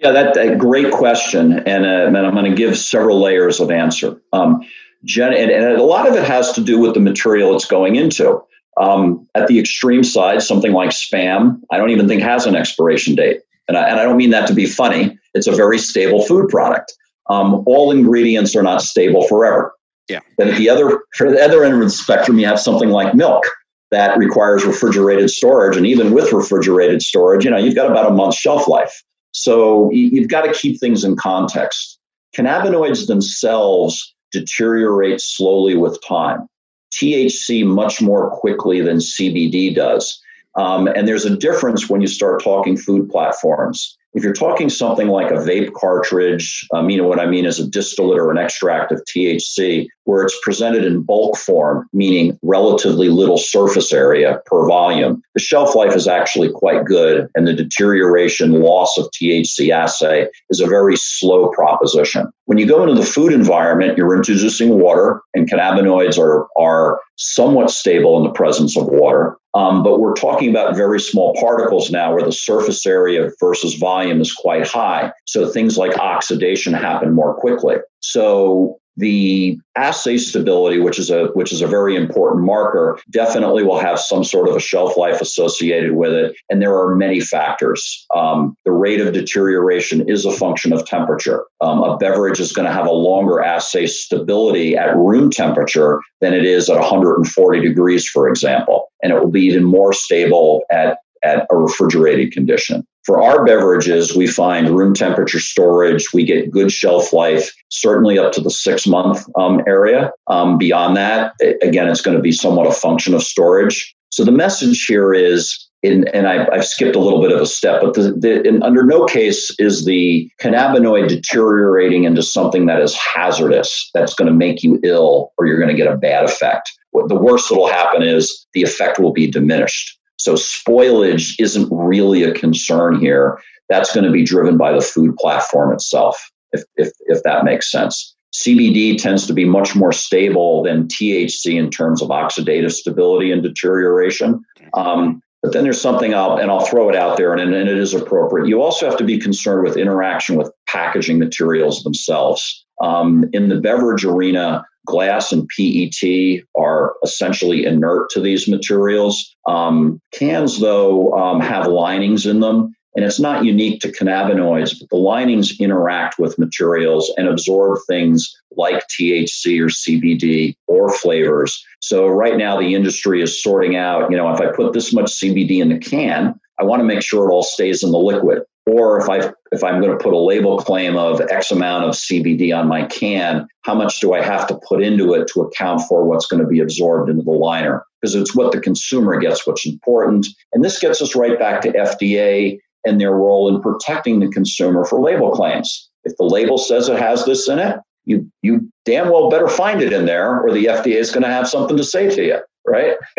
Yeah, 0.00 0.12
that's 0.12 0.38
a 0.38 0.56
great 0.56 0.92
question, 0.92 1.58
and, 1.60 1.84
uh, 1.84 2.06
and 2.06 2.16
I'm 2.16 2.34
going 2.34 2.50
to 2.50 2.56
give 2.56 2.76
several 2.78 3.20
layers 3.20 3.60
of 3.60 3.70
answer. 3.70 4.20
Um, 4.32 4.62
Gen- 5.04 5.34
and, 5.34 5.50
and, 5.50 5.64
a 5.76 5.82
lot 5.82 6.08
of 6.08 6.14
it 6.14 6.24
has 6.24 6.52
to 6.52 6.60
do 6.60 6.80
with 6.80 6.94
the 6.94 7.00
material 7.00 7.54
it's 7.54 7.66
going 7.66 7.96
into. 7.96 8.42
Um, 8.78 9.26
at 9.34 9.46
the 9.46 9.58
extreme 9.58 10.04
side, 10.04 10.42
something 10.42 10.72
like 10.72 10.90
spam, 10.90 11.60
I 11.70 11.78
don't 11.78 11.90
even 11.90 12.06
think 12.06 12.22
has 12.22 12.44
an 12.46 12.54
expiration 12.54 13.14
date, 13.14 13.40
and 13.68 13.76
I, 13.76 13.88
and 13.88 13.98
I 13.98 14.04
don't 14.04 14.16
mean 14.16 14.30
that 14.30 14.46
to 14.48 14.54
be 14.54 14.66
funny. 14.66 15.18
It's 15.34 15.46
a 15.46 15.52
very 15.52 15.78
stable 15.78 16.22
food 16.22 16.48
product. 16.48 16.94
Um, 17.28 17.62
all 17.66 17.90
ingredients 17.90 18.54
are 18.54 18.62
not 18.62 18.82
stable 18.82 19.26
forever. 19.26 19.72
Yeah. 20.08 20.20
Then 20.38 20.48
at 20.48 20.58
the 20.58 20.68
other 20.68 21.00
for 21.14 21.30
the 21.32 21.42
other 21.42 21.64
end 21.64 21.74
of 21.74 21.80
the 21.80 21.90
spectrum, 21.90 22.38
you 22.38 22.46
have 22.46 22.60
something 22.60 22.90
like 22.90 23.14
milk 23.14 23.44
that 23.90 24.18
requires 24.18 24.64
refrigerated 24.64 25.30
storage, 25.30 25.76
and 25.76 25.86
even 25.86 26.12
with 26.12 26.32
refrigerated 26.32 27.02
storage, 27.02 27.44
you 27.44 27.50
know, 27.50 27.56
you've 27.56 27.74
got 27.74 27.90
about 27.90 28.10
a 28.10 28.14
month's 28.14 28.38
shelf 28.38 28.68
life. 28.68 29.02
So 29.32 29.90
you've 29.90 30.28
got 30.28 30.42
to 30.42 30.52
keep 30.52 30.80
things 30.80 31.04
in 31.04 31.14
context. 31.16 31.98
Cannabinoids 32.34 33.06
themselves 33.06 34.14
deteriorate 34.32 35.20
slowly 35.20 35.76
with 35.76 35.98
time. 36.06 36.48
THC 36.96 37.64
much 37.64 38.00
more 38.00 38.30
quickly 38.30 38.80
than 38.80 38.98
CBD 38.98 39.74
does. 39.74 40.20
Um, 40.56 40.88
and 40.88 41.06
there's 41.06 41.26
a 41.26 41.36
difference 41.36 41.88
when 41.88 42.00
you 42.00 42.06
start 42.06 42.42
talking 42.42 42.76
food 42.76 43.08
platforms. 43.10 43.96
If 44.16 44.24
you're 44.24 44.32
talking 44.32 44.70
something 44.70 45.08
like 45.08 45.30
a 45.30 45.34
vape 45.34 45.74
cartridge, 45.74 46.66
um, 46.72 46.88
you 46.88 46.96
know 46.96 47.06
what 47.06 47.20
I 47.20 47.26
mean 47.26 47.44
is 47.44 47.60
a 47.60 47.68
distillate 47.68 48.18
or 48.18 48.30
an 48.30 48.38
extract 48.38 48.90
of 48.90 49.02
THC, 49.04 49.88
where 50.04 50.22
it's 50.22 50.38
presented 50.42 50.84
in 50.84 51.02
bulk 51.02 51.36
form, 51.36 51.86
meaning 51.92 52.38
relatively 52.42 53.10
little 53.10 53.36
surface 53.36 53.92
area 53.92 54.40
per 54.46 54.66
volume, 54.66 55.20
the 55.34 55.40
shelf 55.40 55.74
life 55.74 55.94
is 55.94 56.08
actually 56.08 56.50
quite 56.50 56.86
good, 56.86 57.28
and 57.34 57.46
the 57.46 57.52
deterioration 57.52 58.52
loss 58.52 58.96
of 58.96 59.10
THC 59.10 59.70
assay 59.70 60.28
is 60.48 60.60
a 60.60 60.66
very 60.66 60.96
slow 60.96 61.50
proposition. 61.50 62.26
When 62.46 62.56
you 62.56 62.66
go 62.66 62.82
into 62.82 62.94
the 62.94 63.06
food 63.06 63.32
environment, 63.32 63.98
you're 63.98 64.16
introducing 64.16 64.78
water, 64.78 65.20
and 65.34 65.50
cannabinoids 65.50 66.18
are, 66.18 66.46
are 66.56 67.00
somewhat 67.16 67.70
stable 67.70 68.16
in 68.16 68.22
the 68.22 68.32
presence 68.32 68.76
of 68.76 68.86
water. 68.86 69.36
Um, 69.54 69.82
but 69.82 70.00
we're 70.00 70.14
talking 70.14 70.50
about 70.50 70.76
very 70.76 71.00
small 71.00 71.34
particles 71.40 71.90
now 71.90 72.12
where 72.12 72.22
the 72.22 72.30
surface 72.30 72.84
area 72.86 73.30
versus 73.40 73.74
volume 73.74 74.05
is 74.10 74.32
quite 74.32 74.66
high. 74.66 75.12
So 75.26 75.48
things 75.48 75.76
like 75.76 75.98
oxidation 75.98 76.72
happen 76.74 77.12
more 77.12 77.34
quickly. 77.34 77.76
So 78.00 78.78
the 78.96 79.58
assay 79.76 80.16
stability, 80.16 80.78
which 80.78 80.98
is 80.98 81.10
a 81.10 81.26
which 81.34 81.52
is 81.52 81.60
a 81.60 81.66
very 81.66 81.94
important 81.94 82.44
marker, 82.44 82.98
definitely 83.10 83.62
will 83.62 83.78
have 83.78 83.98
some 83.98 84.24
sort 84.24 84.48
of 84.48 84.56
a 84.56 84.60
shelf 84.60 84.96
life 84.96 85.20
associated 85.20 85.92
with 85.92 86.12
it. 86.12 86.34
And 86.48 86.62
there 86.62 86.74
are 86.74 86.94
many 86.94 87.20
factors. 87.20 88.06
Um, 88.14 88.56
the 88.64 88.72
rate 88.72 89.00
of 89.00 89.12
deterioration 89.12 90.08
is 90.08 90.24
a 90.24 90.32
function 90.32 90.72
of 90.72 90.86
temperature. 90.86 91.44
Um, 91.60 91.82
a 91.82 91.96
beverage 91.98 92.40
is 92.40 92.52
going 92.52 92.66
to 92.66 92.72
have 92.72 92.86
a 92.86 92.92
longer 92.92 93.42
assay 93.42 93.86
stability 93.86 94.76
at 94.76 94.96
room 94.96 95.30
temperature 95.30 96.00
than 96.20 96.32
it 96.32 96.46
is 96.46 96.70
at 96.70 96.78
140 96.78 97.60
degrees, 97.60 98.08
for 98.08 98.28
example, 98.28 98.88
and 99.02 99.12
it 99.12 99.20
will 99.20 99.30
be 99.30 99.42
even 99.42 99.64
more 99.64 99.92
stable 99.92 100.62
at 100.70 100.98
at 101.26 101.46
a 101.50 101.56
refrigerated 101.56 102.32
condition. 102.32 102.86
For 103.04 103.22
our 103.22 103.44
beverages, 103.44 104.16
we 104.16 104.26
find 104.26 104.68
room 104.70 104.94
temperature 104.94 105.38
storage. 105.38 106.06
We 106.12 106.24
get 106.24 106.50
good 106.50 106.72
shelf 106.72 107.12
life, 107.12 107.52
certainly 107.68 108.18
up 108.18 108.32
to 108.32 108.40
the 108.40 108.50
six 108.50 108.86
month 108.86 109.24
um, 109.36 109.62
area. 109.66 110.12
Um, 110.26 110.58
beyond 110.58 110.96
that, 110.96 111.32
it, 111.38 111.56
again, 111.62 111.88
it's 111.88 112.00
going 112.00 112.16
to 112.16 112.22
be 112.22 112.32
somewhat 112.32 112.66
a 112.66 112.72
function 112.72 113.14
of 113.14 113.22
storage. 113.22 113.94
So 114.10 114.24
the 114.24 114.32
message 114.32 114.84
here 114.86 115.14
is 115.14 115.68
in, 115.82 116.08
and 116.08 116.26
I, 116.26 116.52
have 116.52 116.64
skipped 116.64 116.96
a 116.96 117.00
little 117.00 117.20
bit 117.20 117.32
of 117.32 117.40
a 117.40 117.46
step, 117.46 117.80
but 117.80 117.94
the, 117.94 118.12
the, 118.12 118.60
under 118.64 118.82
no 118.82 119.04
case 119.06 119.54
is 119.58 119.84
the 119.84 120.28
cannabinoid 120.40 121.08
deteriorating 121.08 122.04
into 122.04 122.22
something 122.22 122.66
that 122.66 122.80
is 122.80 122.96
hazardous, 122.96 123.90
that's 123.94 124.14
going 124.14 124.26
to 124.26 124.34
make 124.34 124.62
you 124.62 124.80
ill, 124.82 125.32
or 125.38 125.46
you're 125.46 125.58
going 125.58 125.70
to 125.70 125.76
get 125.76 125.92
a 125.92 125.96
bad 125.96 126.24
effect. 126.24 126.72
The 126.92 127.14
worst 127.14 127.50
that'll 127.50 127.68
happen 127.68 128.02
is 128.02 128.46
the 128.54 128.62
effect 128.62 128.98
will 128.98 129.12
be 129.12 129.30
diminished. 129.30 129.96
So 130.26 130.34
spoilage 130.34 131.36
isn't 131.38 131.68
really 131.70 132.24
a 132.24 132.34
concern 132.34 132.98
here. 132.98 133.40
That's 133.68 133.94
going 133.94 134.02
to 134.02 134.10
be 134.10 134.24
driven 134.24 134.56
by 134.56 134.72
the 134.72 134.80
food 134.80 135.14
platform 135.18 135.72
itself, 135.72 136.20
if, 136.50 136.64
if, 136.74 136.90
if 137.06 137.22
that 137.22 137.44
makes 137.44 137.70
sense. 137.70 138.16
CBD 138.34 139.00
tends 139.00 139.28
to 139.28 139.32
be 139.32 139.44
much 139.44 139.76
more 139.76 139.92
stable 139.92 140.64
than 140.64 140.88
THC 140.88 141.56
in 141.56 141.70
terms 141.70 142.02
of 142.02 142.08
oxidative 142.08 142.72
stability 142.72 143.30
and 143.30 143.40
deterioration. 143.40 144.44
Um, 144.74 145.22
but 145.44 145.52
then 145.52 145.62
there's 145.62 145.80
something 145.80 146.12
I'll, 146.12 146.38
and 146.38 146.50
I'll 146.50 146.66
throw 146.66 146.88
it 146.88 146.96
out 146.96 147.18
there, 147.18 147.32
and, 147.32 147.40
and 147.40 147.68
it 147.68 147.78
is 147.78 147.94
appropriate. 147.94 148.48
You 148.48 148.60
also 148.60 148.84
have 148.84 148.98
to 148.98 149.04
be 149.04 149.18
concerned 149.18 149.62
with 149.62 149.76
interaction 149.76 150.34
with 150.34 150.50
packaging 150.66 151.20
materials 151.20 151.84
themselves. 151.84 152.66
Um, 152.82 153.26
in 153.32 153.48
the 153.48 153.60
beverage 153.60 154.04
arena, 154.04 154.64
glass 154.86 155.32
and 155.32 155.48
PET 155.48 156.44
are 156.56 156.94
essentially 157.04 157.66
inert 157.66 158.10
to 158.10 158.20
these 158.20 158.48
materials. 158.48 159.36
Um, 159.46 160.00
cans, 160.12 160.60
though, 160.60 161.12
um, 161.12 161.40
have 161.40 161.66
linings 161.66 162.24
in 162.24 162.40
them, 162.40 162.74
and 162.94 163.04
it's 163.04 163.20
not 163.20 163.44
unique 163.44 163.80
to 163.80 163.92
cannabinoids, 163.92 164.78
but 164.80 164.88
the 164.88 164.96
linings 164.96 165.60
interact 165.60 166.18
with 166.18 166.38
materials 166.38 167.12
and 167.18 167.28
absorb 167.28 167.78
things 167.86 168.34
like 168.56 168.82
THC 168.88 169.60
or 169.60 169.66
CBD 169.66 170.54
or 170.66 170.90
flavors. 170.90 171.62
So 171.80 172.06
right 172.06 172.38
now, 172.38 172.58
the 172.58 172.74
industry 172.74 173.20
is 173.20 173.42
sorting 173.42 173.76
out, 173.76 174.10
you 174.10 174.16
know, 174.16 174.32
if 174.32 174.40
I 174.40 174.50
put 174.54 174.72
this 174.72 174.94
much 174.94 175.12
CBD 175.12 175.60
in 175.60 175.68
the 175.68 175.78
can, 175.78 176.34
I 176.58 176.64
want 176.64 176.80
to 176.80 176.84
make 176.84 177.02
sure 177.02 177.28
it 177.28 177.32
all 177.32 177.42
stays 177.42 177.82
in 177.82 177.90
the 177.90 177.98
liquid 177.98 178.42
or 178.66 179.00
if 179.00 179.08
I 179.08 179.32
if 179.52 179.62
I'm 179.62 179.80
going 179.80 179.96
to 179.96 180.02
put 180.02 180.12
a 180.12 180.18
label 180.18 180.58
claim 180.58 180.96
of 180.96 181.20
X 181.30 181.52
amount 181.52 181.84
of 181.84 181.92
CBD 181.92 182.56
on 182.56 182.66
my 182.66 182.84
can, 182.86 183.46
how 183.62 183.74
much 183.74 184.00
do 184.00 184.12
I 184.12 184.22
have 184.22 184.46
to 184.48 184.58
put 184.68 184.82
into 184.82 185.14
it 185.14 185.28
to 185.32 185.42
account 185.42 185.82
for 185.88 186.04
what's 186.04 186.26
going 186.26 186.42
to 186.42 186.48
be 186.48 186.60
absorbed 186.60 187.08
into 187.08 187.22
the 187.22 187.30
liner? 187.30 187.84
Because 188.00 188.16
it's 188.16 188.34
what 188.34 188.52
the 188.52 188.60
consumer 188.60 189.18
gets, 189.18 189.46
what's 189.46 189.64
important. 189.64 190.26
And 190.52 190.64
this 190.64 190.80
gets 190.80 191.00
us 191.00 191.14
right 191.14 191.38
back 191.38 191.60
to 191.62 191.72
FDA 191.72 192.58
and 192.84 193.00
their 193.00 193.12
role 193.12 193.54
in 193.54 193.62
protecting 193.62 194.20
the 194.20 194.28
consumer 194.28 194.84
for 194.84 195.00
label 195.00 195.30
claims. 195.30 195.88
If 196.04 196.16
the 196.16 196.24
label 196.24 196.58
says 196.58 196.88
it 196.88 196.98
has 196.98 197.24
this 197.24 197.48
in 197.48 197.58
it, 197.58 197.78
you 198.04 198.30
you 198.42 198.70
damn 198.84 199.10
well 199.10 199.30
better 199.30 199.48
find 199.48 199.80
it 199.80 199.92
in 199.92 200.06
there, 200.06 200.40
or 200.40 200.52
the 200.52 200.66
FDA 200.66 200.96
is 200.96 201.10
going 201.10 201.24
to 201.24 201.28
have 201.28 201.48
something 201.48 201.76
to 201.76 201.84
say 201.84 202.08
to 202.08 202.24
you, 202.24 202.38
right? 202.66 202.96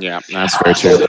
yeah, 0.00 0.20
that's 0.30 0.56
very 0.62 0.74
true. 0.74 0.98
So 0.98 1.06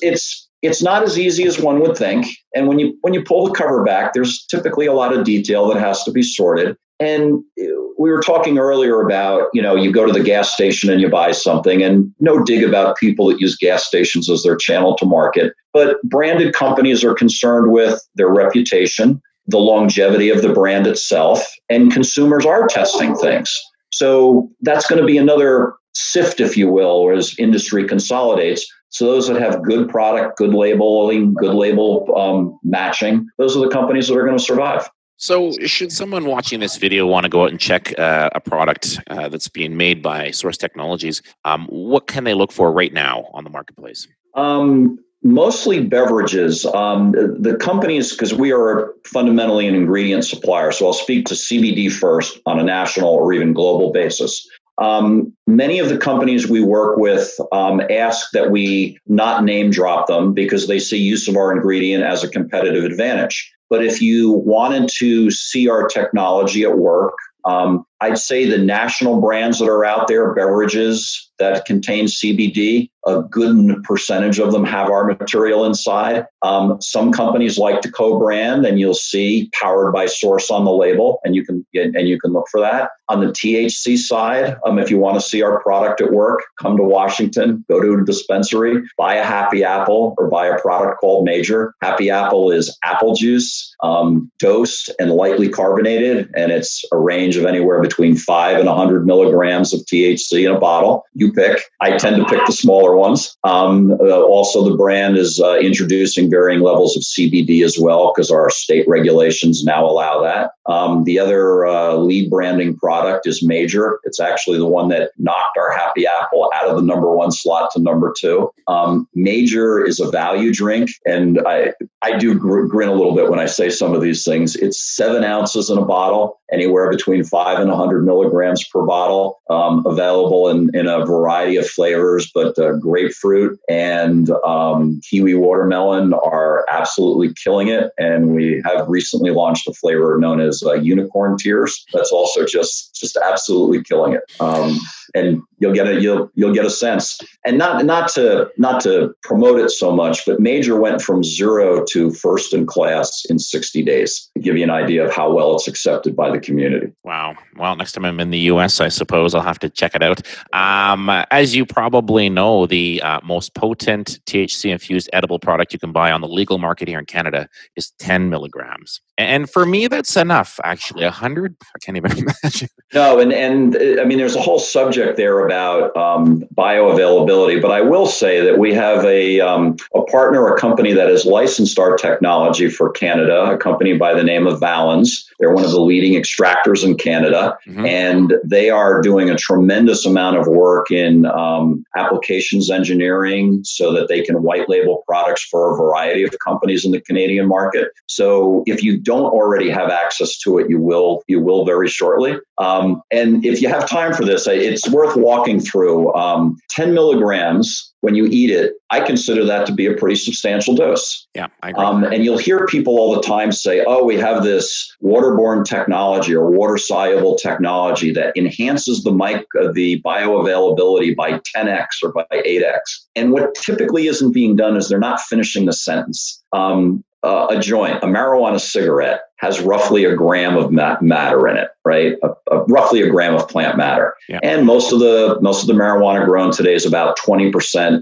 it's 0.00 0.47
it's 0.62 0.82
not 0.82 1.02
as 1.02 1.18
easy 1.18 1.44
as 1.44 1.60
one 1.60 1.80
would 1.80 1.96
think. 1.96 2.26
And 2.54 2.66
when 2.66 2.78
you 2.78 2.96
when 3.02 3.14
you 3.14 3.22
pull 3.22 3.46
the 3.46 3.52
cover 3.52 3.84
back 3.84 4.12
there's 4.12 4.44
typically 4.46 4.86
a 4.86 4.92
lot 4.92 5.16
of 5.16 5.24
detail 5.24 5.68
that 5.68 5.80
has 5.80 6.02
to 6.04 6.10
be 6.10 6.22
sorted. 6.22 6.76
And 7.00 7.44
uh, 7.60 7.64
we 7.96 8.10
were 8.10 8.20
talking 8.20 8.58
earlier 8.58 9.00
about 9.00 9.48
you 9.52 9.62
know 9.62 9.74
you 9.74 9.92
go 9.92 10.06
to 10.06 10.12
the 10.12 10.22
gas 10.22 10.52
station 10.52 10.90
and 10.90 11.00
you 11.00 11.08
buy 11.08 11.32
something 11.32 11.82
and 11.82 12.12
no 12.20 12.42
dig 12.42 12.64
about 12.64 12.96
people 12.96 13.26
that 13.28 13.40
use 13.40 13.56
gas 13.56 13.84
stations 13.84 14.28
as 14.28 14.42
their 14.42 14.56
channel 14.56 14.96
to 14.96 15.06
market. 15.06 15.52
But 15.72 16.02
branded 16.02 16.54
companies 16.54 17.04
are 17.04 17.14
concerned 17.14 17.72
with 17.72 18.00
their 18.16 18.28
reputation 18.28 19.20
the 19.48 19.58
longevity 19.58 20.28
of 20.28 20.42
the 20.42 20.52
brand 20.52 20.86
itself 20.86 21.44
and 21.68 21.90
consumers 21.90 22.44
are 22.44 22.68
testing 22.68 23.16
things. 23.16 23.50
So 23.90 24.48
that's 24.60 24.86
going 24.86 25.00
to 25.00 25.06
be 25.06 25.16
another 25.16 25.72
sift 25.94 26.40
if 26.40 26.56
you 26.56 26.68
will 26.68 27.10
as 27.16 27.34
industry 27.38 27.86
consolidates 27.86 28.66
so 28.90 29.06
those 29.06 29.28
that 29.28 29.40
have 29.40 29.62
good 29.62 29.88
product, 29.88 30.38
good 30.38 30.54
labeling, 30.54 31.34
good 31.34 31.54
label 31.54 32.08
um, 32.16 32.58
matching, 32.62 33.28
those 33.36 33.56
are 33.56 33.60
the 33.60 33.68
companies 33.68 34.08
that 34.08 34.16
are 34.16 34.24
going 34.24 34.38
to 34.38 34.42
survive. 34.42 34.88
So, 35.16 35.52
should 35.64 35.90
someone 35.90 36.26
watching 36.26 36.60
this 36.60 36.76
video 36.76 37.04
want 37.06 37.24
to 37.24 37.28
go 37.28 37.42
out 37.42 37.50
and 37.50 37.58
check 37.58 37.98
uh, 37.98 38.30
a 38.34 38.40
product 38.40 39.00
uh, 39.08 39.28
that's 39.28 39.48
being 39.48 39.76
made 39.76 40.00
by 40.00 40.30
Sorse 40.30 40.56
Technologies, 40.56 41.22
um, 41.44 41.66
what 41.66 42.06
can 42.06 42.22
they 42.22 42.34
look 42.34 42.52
for 42.52 42.70
right 42.70 42.92
now 42.92 43.26
on 43.34 43.42
the 43.42 43.50
marketplace? 43.50 44.06
Um, 44.34 44.98
Mostly 45.24 45.82
beverages. 45.82 46.64
Um, 46.64 47.10
the 47.10 47.56
companies, 47.60 48.12
because 48.12 48.32
we 48.32 48.52
are 48.52 48.94
fundamentally 49.04 49.66
an 49.66 49.74
ingredient 49.74 50.24
supplier, 50.24 50.70
so 50.70 50.86
I'll 50.86 50.92
speak 50.92 51.26
to 51.26 51.34
CBD 51.34 51.90
first 51.90 52.38
on 52.46 52.60
a 52.60 52.62
national 52.62 53.08
or 53.08 53.32
even 53.32 53.52
global 53.52 53.90
basis. 53.90 54.48
Um, 54.78 55.32
many 55.46 55.80
of 55.80 55.88
the 55.88 55.98
companies 55.98 56.48
we 56.48 56.62
work 56.62 56.98
with 56.98 57.38
um, 57.52 57.82
ask 57.90 58.30
that 58.32 58.50
we 58.50 58.98
not 59.06 59.44
name 59.44 59.70
drop 59.70 60.06
them 60.06 60.32
because 60.32 60.68
they 60.68 60.78
see 60.78 60.98
use 60.98 61.26
of 61.26 61.36
our 61.36 61.52
ingredient 61.52 62.04
as 62.04 62.22
a 62.22 62.28
competitive 62.28 62.84
advantage. 62.84 63.52
But 63.70 63.84
if 63.84 64.00
you 64.00 64.30
wanted 64.30 64.88
to 64.98 65.30
see 65.30 65.68
our 65.68 65.88
technology 65.88 66.62
at 66.62 66.78
work, 66.78 67.14
um, 67.44 67.84
I'd 68.00 68.18
say 68.18 68.46
the 68.46 68.58
national 68.58 69.20
brands 69.20 69.58
that 69.58 69.68
are 69.68 69.84
out 69.84 70.08
there, 70.08 70.34
beverages 70.34 71.28
that 71.38 71.64
contain 71.64 72.06
CBD, 72.06 72.90
a 73.06 73.22
good 73.22 73.82
percentage 73.84 74.38
of 74.38 74.52
them 74.52 74.64
have 74.64 74.90
our 74.90 75.04
material 75.04 75.64
inside. 75.64 76.26
Um, 76.42 76.80
some 76.80 77.12
companies 77.12 77.58
like 77.58 77.80
to 77.82 77.90
co-brand, 77.90 78.66
and 78.66 78.78
you'll 78.78 78.94
see 78.94 79.48
"powered 79.58 79.92
by 79.92 80.06
Sorse" 80.06 80.50
on 80.50 80.64
the 80.64 80.72
label, 80.72 81.20
and 81.24 81.34
you 81.34 81.44
can 81.44 81.64
and 81.74 82.08
you 82.08 82.20
can 82.20 82.32
look 82.32 82.46
for 82.50 82.60
that. 82.60 82.90
On 83.08 83.20
the 83.20 83.32
THC 83.32 83.96
side, 83.96 84.56
um, 84.66 84.78
if 84.78 84.90
you 84.90 84.98
want 84.98 85.14
to 85.14 85.26
see 85.26 85.42
our 85.42 85.62
product 85.62 86.00
at 86.00 86.12
work, 86.12 86.44
come 86.60 86.76
to 86.76 86.82
Washington, 86.82 87.64
go 87.68 87.80
to 87.80 87.94
a 87.94 88.04
dispensary, 88.04 88.82
buy 88.98 89.14
a 89.14 89.24
Happy 89.24 89.64
Apple, 89.64 90.14
or 90.18 90.28
buy 90.28 90.46
a 90.46 90.60
product 90.60 91.00
called 91.00 91.24
Major. 91.24 91.74
Happy 91.80 92.10
Apple 92.10 92.50
is 92.50 92.76
apple 92.84 93.14
juice, 93.14 93.74
um, 93.82 94.30
dosed 94.38 94.90
and 94.98 95.12
lightly 95.12 95.48
carbonated, 95.48 96.30
and 96.36 96.52
it's 96.52 96.84
a 96.92 96.98
range 96.98 97.36
of 97.36 97.46
anywhere 97.46 97.80
between 97.88 98.16
five 98.16 98.58
and 98.58 98.66
100 98.66 99.06
milligrams 99.06 99.72
of 99.72 99.80
THC 99.80 100.46
in 100.48 100.54
a 100.54 100.60
bottle. 100.60 101.04
You 101.14 101.32
pick. 101.32 101.62
I 101.80 101.96
tend 101.96 102.16
to 102.16 102.24
pick 102.24 102.44
the 102.46 102.52
smaller 102.52 102.96
ones. 102.96 103.36
Um, 103.44 103.92
uh, 103.92 104.22
also, 104.22 104.68
the 104.68 104.76
brand 104.76 105.16
is 105.16 105.40
uh, 105.40 105.56
introducing 105.58 106.30
varying 106.30 106.60
levels 106.60 106.96
of 106.96 107.02
CBD 107.02 107.64
as 107.64 107.78
well 107.78 108.12
because 108.14 108.30
our 108.30 108.50
state 108.50 108.86
regulations 108.88 109.64
now 109.64 109.84
allow 109.84 110.22
that. 110.22 110.50
Um, 110.66 111.04
the 111.04 111.18
other 111.18 111.66
uh, 111.66 111.94
lead 111.94 112.30
branding 112.30 112.76
product 112.76 113.26
is 113.26 113.42
Major. 113.42 114.00
It's 114.04 114.20
actually 114.20 114.58
the 114.58 114.66
one 114.66 114.88
that 114.88 115.12
knocked 115.18 115.56
our 115.56 115.72
Happy 115.72 116.06
Apple 116.06 116.50
out 116.54 116.68
of 116.68 116.76
the 116.76 116.82
number 116.82 117.10
one 117.14 117.30
slot 117.30 117.70
to 117.72 117.80
number 117.80 118.12
two. 118.18 118.50
Um, 118.66 119.08
Major 119.14 119.82
is 119.84 119.98
a 119.98 120.10
value 120.10 120.52
drink, 120.52 120.90
and 121.06 121.40
I 121.46 121.72
I 122.02 122.18
do 122.18 122.38
gr- 122.38 122.66
grin 122.66 122.90
a 122.90 122.94
little 122.94 123.14
bit 123.14 123.30
when 123.30 123.38
I 123.38 123.46
say 123.46 123.70
some 123.70 123.94
of 123.94 124.02
these 124.02 124.24
things. 124.24 124.56
It's 124.56 124.80
seven 124.96 125.24
ounces 125.24 125.70
in 125.70 125.78
a 125.78 125.84
bottle, 125.84 126.40
anywhere 126.52 126.90
between 126.90 127.24
five 127.24 127.58
and 127.58 127.70
100 127.78 128.04
milligrams 128.04 128.66
per 128.68 128.84
bottle, 128.84 129.40
um, 129.50 129.84
available 129.86 130.48
in, 130.48 130.70
in 130.74 130.86
a 130.86 131.04
variety 131.04 131.56
of 131.56 131.66
flavors, 131.66 132.30
but 132.34 132.58
uh, 132.58 132.72
grapefruit 132.72 133.58
and 133.68 134.30
um, 134.44 135.00
kiwi 135.08 135.34
watermelon 135.34 136.12
are 136.14 136.64
absolutely 136.70 137.32
killing 137.42 137.68
it. 137.68 137.90
And 137.98 138.34
we 138.34 138.62
have 138.64 138.88
recently 138.88 139.30
launched 139.30 139.68
a 139.68 139.72
flavor 139.72 140.18
known 140.18 140.40
as 140.40 140.62
uh, 140.64 140.74
unicorn 140.74 141.36
tears. 141.38 141.84
That's 141.92 142.10
also 142.10 142.44
just 142.44 142.94
just 142.94 143.16
absolutely 143.16 143.82
killing 143.82 144.14
it. 144.14 144.22
Um, 144.40 144.78
and 145.14 145.42
you'll 145.58 145.74
get 145.74 145.86
a 145.86 146.00
you'll 146.00 146.30
you'll 146.34 146.54
get 146.54 146.64
a 146.64 146.70
sense. 146.70 147.18
And 147.44 147.58
not 147.58 147.84
not 147.84 148.08
to 148.12 148.50
not 148.56 148.80
to 148.82 149.14
promote 149.22 149.58
it 149.60 149.70
so 149.70 149.94
much 149.94 150.24
but 150.26 150.40
major 150.40 150.78
went 150.78 151.02
from 151.02 151.24
zero 151.24 151.84
to 151.90 152.10
first 152.10 152.54
in 152.54 152.66
class 152.66 153.24
in 153.28 153.38
60 153.38 153.82
days 153.82 154.30
to 154.34 154.40
give 154.40 154.56
you 154.56 154.64
an 154.64 154.70
idea 154.70 155.04
of 155.04 155.12
how 155.12 155.32
well 155.32 155.54
it's 155.54 155.68
accepted 155.68 156.14
by 156.14 156.30
the 156.30 156.38
community. 156.38 156.92
Wow. 157.04 157.34
Well 157.56 157.76
next 157.76 157.92
time 157.92 158.04
i'm 158.04 158.20
in 158.20 158.30
the 158.30 158.38
us 158.38 158.80
i 158.80 158.88
suppose 158.88 159.34
i'll 159.34 159.42
have 159.42 159.58
to 159.60 159.70
check 159.70 159.94
it 159.94 160.02
out. 160.02 160.22
Um, 160.52 161.08
as 161.30 161.54
you 161.54 161.66
probably 161.66 162.28
know 162.28 162.66
the 162.66 163.00
uh, 163.02 163.20
most 163.24 163.54
potent 163.54 164.18
thc 164.26 164.70
infused 164.70 165.10
edible 165.12 165.38
product 165.38 165.72
you 165.72 165.78
can 165.78 165.92
buy 165.92 166.10
on 166.10 166.20
the 166.20 166.28
legal 166.28 166.58
market 166.58 166.88
here 166.88 166.98
in 166.98 167.06
canada 167.06 167.48
is 167.76 167.92
10 167.98 168.30
milligrams. 168.30 169.00
And 169.16 169.50
for 169.50 169.66
me 169.66 169.88
that's 169.88 170.16
enough 170.16 170.60
actually. 170.64 171.04
100 171.04 171.56
i 171.60 171.78
can't 171.80 171.96
even 171.96 172.12
imagine. 172.44 172.68
No 172.94 173.18
and 173.18 173.32
and 173.32 173.76
i 174.00 174.04
mean 174.04 174.18
there's 174.18 174.36
a 174.36 174.40
whole 174.40 174.58
subject 174.58 174.97
there 174.98 175.44
about 175.44 175.96
um, 175.96 176.40
bioavailability, 176.54 177.60
but 177.60 177.70
I 177.70 177.80
will 177.80 178.06
say 178.06 178.40
that 178.40 178.58
we 178.58 178.74
have 178.74 179.04
a, 179.04 179.40
um, 179.40 179.76
a 179.94 180.02
partner, 180.02 180.46
a 180.48 180.58
company 180.58 180.92
that 180.92 181.08
has 181.08 181.24
licensed 181.24 181.78
our 181.78 181.96
technology 181.96 182.68
for 182.68 182.90
Canada, 182.90 183.44
a 183.50 183.56
company 183.56 183.96
by 183.96 184.14
the 184.14 184.22
name 184.22 184.46
of 184.46 184.60
Valens. 184.60 185.28
They're 185.38 185.54
one 185.54 185.64
of 185.64 185.70
the 185.70 185.80
leading 185.80 186.20
extractors 186.20 186.84
in 186.84 186.96
Canada, 186.96 187.56
mm-hmm. 187.66 187.86
and 187.86 188.34
they 188.44 188.70
are 188.70 189.00
doing 189.00 189.30
a 189.30 189.36
tremendous 189.36 190.04
amount 190.04 190.36
of 190.36 190.46
work 190.46 190.90
in 190.90 191.26
um, 191.26 191.84
applications 191.96 192.70
engineering 192.70 193.62
so 193.64 193.92
that 193.92 194.08
they 194.08 194.22
can 194.22 194.42
white 194.42 194.68
label 194.68 195.04
products 195.06 195.44
for 195.44 195.72
a 195.72 195.76
variety 195.76 196.24
of 196.24 196.34
companies 196.44 196.84
in 196.84 196.90
the 196.92 197.00
Canadian 197.00 197.46
market. 197.46 197.88
So 198.06 198.62
if 198.66 198.82
you 198.82 198.98
don't 198.98 199.26
already 199.26 199.70
have 199.70 199.90
access 199.90 200.36
to 200.38 200.58
it, 200.58 200.68
you 200.68 200.80
will 200.80 201.22
you 201.28 201.40
will 201.40 201.64
very 201.64 201.88
shortly. 201.88 202.36
Um, 202.58 203.02
and 203.10 203.44
if 203.44 203.62
you 203.62 203.68
have 203.68 203.88
time 203.88 204.12
for 204.12 204.24
this, 204.24 204.46
it's 204.46 204.87
worth 204.90 205.16
walking 205.16 205.60
through. 205.60 206.12
Um, 206.14 206.56
10 206.70 206.94
milligrams 206.94 207.92
when 208.00 208.14
you 208.14 208.26
eat 208.26 208.50
it, 208.50 208.74
I 208.90 209.00
consider 209.00 209.44
that 209.44 209.66
to 209.66 209.72
be 209.72 209.86
a 209.86 209.94
pretty 209.94 210.14
substantial 210.16 210.74
dose. 210.74 211.26
Yeah, 211.34 211.48
I 211.62 211.70
agree. 211.70 211.84
Um, 211.84 212.04
and 212.04 212.24
you'll 212.24 212.38
hear 212.38 212.66
people 212.66 212.98
all 212.98 213.14
the 213.14 213.22
time 213.22 213.50
say, 213.50 213.84
oh, 213.86 214.04
we 214.04 214.16
have 214.16 214.44
this 214.44 214.94
waterborne 215.02 215.64
technology 215.64 216.34
or 216.34 216.50
water 216.50 216.78
soluble 216.78 217.36
technology 217.36 218.12
that 218.12 218.36
enhances 218.36 219.02
the 219.02 219.10
mic, 219.10 219.44
uh, 219.60 219.72
the 219.72 220.00
bioavailability 220.02 221.16
by 221.16 221.40
10x 221.56 221.86
or 222.02 222.12
by 222.12 222.24
8x. 222.32 222.78
And 223.16 223.32
what 223.32 223.54
typically 223.56 224.06
isn't 224.06 224.32
being 224.32 224.54
done 224.54 224.76
is 224.76 224.88
they're 224.88 224.98
not 224.98 225.20
finishing 225.20 225.66
the 225.66 225.72
sentence. 225.72 226.42
Um, 226.52 227.04
uh, 227.24 227.48
a 227.50 227.58
joint, 227.58 228.02
a 228.02 228.06
marijuana 228.06 228.60
cigarette, 228.60 229.22
has 229.38 229.60
roughly 229.60 230.04
a 230.04 230.14
gram 230.14 230.56
of 230.56 230.72
matter 230.72 231.48
in 231.48 231.56
it, 231.56 231.68
right? 231.84 232.14
A, 232.22 232.28
a, 232.54 232.64
roughly 232.64 233.02
a 233.02 233.08
gram 233.08 233.34
of 233.34 233.48
plant 233.48 233.76
matter. 233.76 234.14
Yeah. 234.28 234.40
And 234.42 234.66
most 234.66 234.92
of 234.92 234.98
the 234.98 235.38
most 235.40 235.62
of 235.62 235.68
the 235.68 235.74
marijuana 235.74 236.24
grown 236.24 236.50
today 236.50 236.74
is 236.74 236.84
about 236.84 237.16
20% 237.18 237.52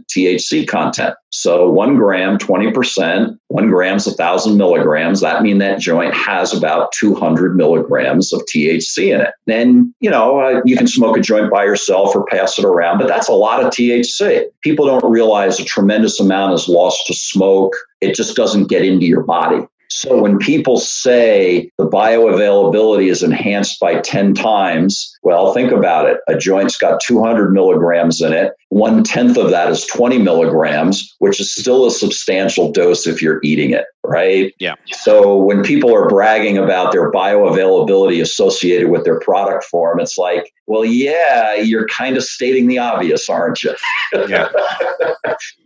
THC 0.07 0.67
content. 0.67 1.15
So 1.31 1.69
one 1.69 1.97
gram, 1.97 2.39
20%, 2.39 3.39
one 3.49 3.69
gram's 3.69 4.07
a 4.07 4.13
thousand 4.13 4.57
milligrams. 4.57 5.21
That 5.21 5.43
means 5.43 5.59
that 5.59 5.79
joint 5.79 6.15
has 6.15 6.55
about 6.55 6.93
200 6.93 7.55
milligrams 7.55 8.33
of 8.33 8.41
THC 8.53 9.15
in 9.15 9.21
it. 9.21 9.35
Then, 9.47 9.95
you 10.01 10.09
know, 10.09 10.41
uh, 10.41 10.63
you 10.65 10.77
can 10.77 10.87
smoke 10.87 11.19
a 11.19 11.21
joint 11.21 11.51
by 11.51 11.65
yourself 11.65 12.17
or 12.17 12.25
pass 12.27 12.59
it 12.59 12.65
around, 12.65 12.99
but 12.99 13.09
that's 13.09 13.29
a 13.29 13.35
lot 13.35 13.63
of 13.63 13.71
THC. 13.71 14.47
People 14.63 14.87
don't 14.87 15.11
realize 15.11 15.61
a 15.61 15.65
tremendous 15.65 16.19
amount 16.19 16.55
is 16.55 16.69
lost 16.69 17.07
to 17.09 17.15
smoke. 17.15 17.75
It 18.01 18.15
just 18.15 18.37
doesn't 18.37 18.69
get 18.69 18.85
into 18.85 19.05
your 19.05 19.23
body. 19.23 19.67
So 19.89 20.21
when 20.21 20.39
people 20.39 20.79
say 20.79 21.71
the 21.79 21.89
bioavailability 21.89 23.11
is 23.11 23.23
enhanced 23.23 23.79
by 23.81 24.01
10 24.01 24.35
times, 24.35 25.17
well, 25.23 25.53
think 25.53 25.73
about 25.73 26.09
it. 26.09 26.19
A 26.29 26.37
joint's 26.37 26.77
got 26.77 27.01
200 27.01 27.53
milligrams 27.53 28.21
in 28.21 28.33
it. 28.33 28.55
One 28.69 29.05
tenth 29.05 29.37
of 29.37 29.51
that 29.51 29.71
is 29.71 29.87
20 29.87 30.19
milligrams, 30.19 31.15
which 31.19 31.41
is 31.41 31.55
still 31.55 31.87
a 31.87 31.91
substantial 31.91 32.73
dose 32.73 33.07
if 33.07 33.23
you're 33.23 33.41
eating 33.45 33.71
it, 33.71 33.85
right? 34.05 34.53
Yeah. 34.59 34.75
So 34.91 35.37
when 35.37 35.63
people 35.63 35.95
are 35.95 36.09
bragging 36.09 36.59
about 36.59 36.93
their 36.93 37.11
bioavailability 37.13 38.21
associated 38.21 38.91
with 38.91 39.05
their 39.05 39.21
product 39.21 39.65
form, 39.65 40.01
it's 40.01 40.19
like, 40.19 40.53
well, 40.67 40.85
yeah, 40.85 41.55
you're 41.55 41.87
kind 41.87 42.17
of 42.17 42.25
stating 42.25 42.67
the 42.67 42.79
obvious, 42.79 43.29
aren't 43.29 43.63
you? 43.63 43.75
Yeah. 44.29 44.49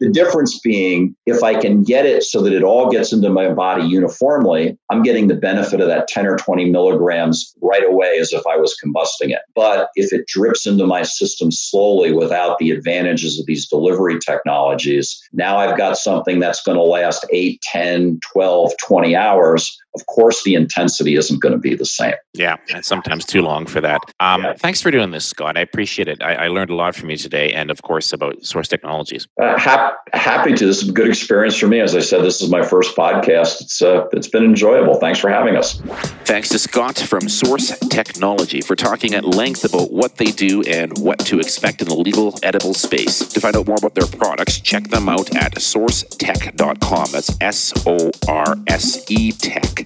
the 0.01 0.09
difference 0.11 0.59
being, 0.61 1.15
if 1.27 1.43
I 1.43 1.61
can 1.61 1.85
get 1.85 2.05
it 2.07 2.23
so 2.23 2.41
that 2.43 2.53
it 2.53 2.63
all 2.63 2.91
gets 2.91 3.13
into 3.13 3.29
my 3.31 3.53
body 3.53 3.85
uniformly, 3.85 4.79
I'm 4.91 5.03
getting 5.03 5.29
the 5.29 5.35
benefit 5.35 5.81
of 5.81 5.89
that 5.89 6.09
10 6.09 6.27
or 6.27 6.37
20 6.37 6.71
milligrams 6.71 7.55
right 7.63 7.85
away 7.85 8.19
as 8.19 8.33
if 8.33 8.43
I 8.47 8.57
was 8.57 8.75
combusting 8.83 9.31
it. 9.31 9.43
But 9.55 9.91
if 9.95 10.13
it 10.13 10.27
drips 10.27 10.67
into 10.67 10.87
my 10.87 11.03
system 11.03 11.51
slowly 11.53 12.13
without 12.13 12.59
the 12.59 12.71
advantages 12.91 13.39
of 13.39 13.47
these 13.47 13.69
delivery 13.69 14.19
technologies, 14.19 15.21
now 15.33 15.59
I've 15.59 15.77
got 15.77 15.97
something 15.97 16.41
that's 16.41 16.63
going 16.63 16.77
to 16.77 16.83
last 16.83 17.25
8, 17.31 17.61
10, 17.63 18.21
12, 18.33 18.73
20 18.87 19.17
hours 19.17 19.79
of 19.95 20.07
course 20.07 20.43
the 20.45 20.55
intensity 20.55 21.17
isn't 21.17 21.41
going 21.41 21.53
to 21.53 21.59
be 21.59 21.75
the 21.75 21.85
same. 21.85 22.15
Yeah, 22.35 22.57
and 22.73 22.85
sometimes 22.85 23.25
too 23.25 23.43
long 23.43 23.67
for 23.67 23.81
that. 23.81 24.01
Um, 24.21 24.43
yeah. 24.43 24.55
Thanks 24.55 24.81
for 24.81 24.91
doing 24.91 25.11
this, 25.11 25.25
Scott. 25.25 25.57
I 25.57 25.61
appreciate 25.61 26.09
it. 26.09 26.23
I, 26.23 26.35
I, 26.35 26.49
learned 26.49 26.71
a 26.71 26.75
lot 26.75 26.95
from 26.95 27.11
you 27.11 27.17
today, 27.17 27.53
and 27.53 27.71
of 27.71 27.83
course 27.83 28.13
about 28.13 28.45
Sorse 28.45 28.69
Technologies. 28.69 29.27
Uh, 29.41 29.59
hap- 29.59 29.99
happy 30.15 30.55
to. 30.55 30.67
This 30.67 30.83
is 30.83 30.89
a 30.89 30.93
good 30.93 31.09
experience 31.09 31.57
for 31.57 31.67
me. 31.67 31.81
As 31.81 31.97
I 31.97 32.01
said, 32.01 32.23
this 32.23 32.41
is 32.41 32.51
my 32.51 32.63
first 32.63 32.97
podcast. 32.97 33.61
It's 33.61 33.83
uh, 33.83 34.07
it's 34.13 34.29
been 34.29 34.45
enjoyable. 34.45 34.95
Thanks 34.97 35.19
for 35.19 35.29
having 35.29 35.57
us. 35.57 35.81
Thanks 36.25 36.49
to 36.51 36.59
Scott 36.59 36.99
from 36.99 37.29
Sorse 37.29 37.77
Technology 37.89 38.61
for 38.61 38.77
talking 38.77 39.15
at 39.15 39.25
length 39.25 39.65
about 39.65 39.93
what 39.93 40.17
they 40.17 40.31
do 40.31 40.63
and 40.63 40.97
what 40.99 41.19
to 41.21 41.41
expect 41.41 41.83
in 41.83 41.89
the 41.89 41.97
legal 41.97 42.39
edible 42.43 42.75
space. 42.75 43.19
To 43.19 43.41
find 43.41 43.57
out 43.57 43.67
more 43.67 43.77
about 43.77 43.95
their 43.95 44.07
products, 44.07 44.61
check 44.61 44.89
them 44.89 45.09
out 45.09 45.35
at 45.35 45.57
sorsetech.com. 45.57 47.07
That's 47.13 47.37
S 47.41 47.73
O 47.87 48.11
R 48.29 48.57
S 48.69 49.11
E 49.11 49.33
Tech 49.33 49.80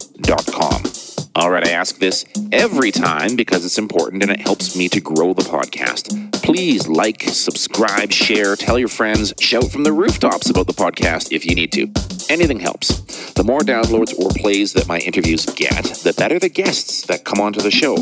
all 1.37 1.51
right, 1.51 1.67
I 1.67 1.71
ask 1.71 1.99
this 1.99 2.25
every 2.53 2.93
time 2.93 3.35
because 3.37 3.65
it's 3.65 3.79
important 3.79 4.23
and 4.23 4.31
it 4.31 4.41
helps 4.41 4.77
me 4.77 4.89
to 4.91 5.01
grow 5.01 5.35
the 5.35 5.43
podcast. 5.43 6.33
Please 6.43 6.65
please 6.75 6.89
like, 6.89 7.23
subscribe, 7.23 8.11
share, 8.11 8.57
tell 8.57 8.79
your 8.79 8.89
friends, 8.89 9.33
shout 9.39 9.71
from 9.71 9.85
the 9.85 9.93
rooftops 9.93 10.51
about 10.51 10.67
the 10.67 10.73
podcast 10.73 11.33
if 11.33 11.47
you 11.47 11.55
need 11.55 11.73
to. 11.73 11.83
Anything 12.29 12.59
helps. 12.59 13.33
The 13.35 13.45
more 13.45 13.61
downloads 13.61 14.19
or 14.19 14.31
plays 14.31 14.73
that 14.73 14.89
my 14.89 14.99
interviews 14.99 15.47
get, 15.47 15.85
the 16.03 16.15
better 16.17 16.39
the 16.39 16.49
guests 16.49 17.07
that 17.07 17.25
come 17.25 17.41
onto 17.41 17.61
the 17.61 17.71
show. 17.71 17.97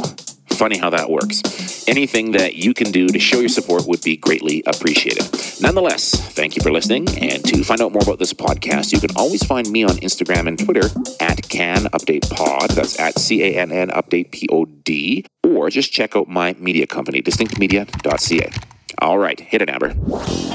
Funny 0.56 0.78
how 0.78 0.90
that 0.90 1.10
works. 1.10 1.42
Anything 1.88 2.32
that 2.32 2.54
you 2.54 2.74
can 2.74 2.92
do 2.92 3.08
to 3.08 3.18
show 3.18 3.40
your 3.40 3.48
support 3.48 3.86
would 3.86 4.02
be 4.02 4.16
greatly 4.16 4.62
appreciated. 4.66 5.28
Nonetheless, 5.60 6.12
thank 6.32 6.56
you 6.56 6.62
for 6.62 6.70
listening. 6.70 7.08
And 7.18 7.44
to 7.44 7.64
find 7.64 7.80
out 7.80 7.92
more 7.92 8.02
about 8.02 8.18
this 8.18 8.32
podcast, 8.32 8.92
you 8.92 9.00
can 9.00 9.10
always 9.16 9.44
find 9.44 9.68
me 9.70 9.84
on 9.84 9.96
Instagram 9.96 10.46
and 10.46 10.58
Twitter 10.58 10.88
at 11.20 11.48
Cann 11.48 11.84
Update 11.86 12.30
Pod. 12.30 12.70
That's 12.70 12.98
at 13.00 13.18
C 13.18 13.42
A 13.42 13.60
N 13.60 13.72
N 13.72 13.88
Update 13.88 14.30
P 14.30 14.46
O 14.50 14.64
D. 14.64 15.26
Or 15.44 15.70
just 15.70 15.92
check 15.92 16.16
out 16.16 16.28
my 16.28 16.54
media 16.58 16.86
company, 16.86 17.22
distinctmedia.ca. 17.22 18.50
All 18.98 19.18
right, 19.18 19.38
hit 19.38 19.62
it, 19.62 19.70
Amber. 19.70 19.94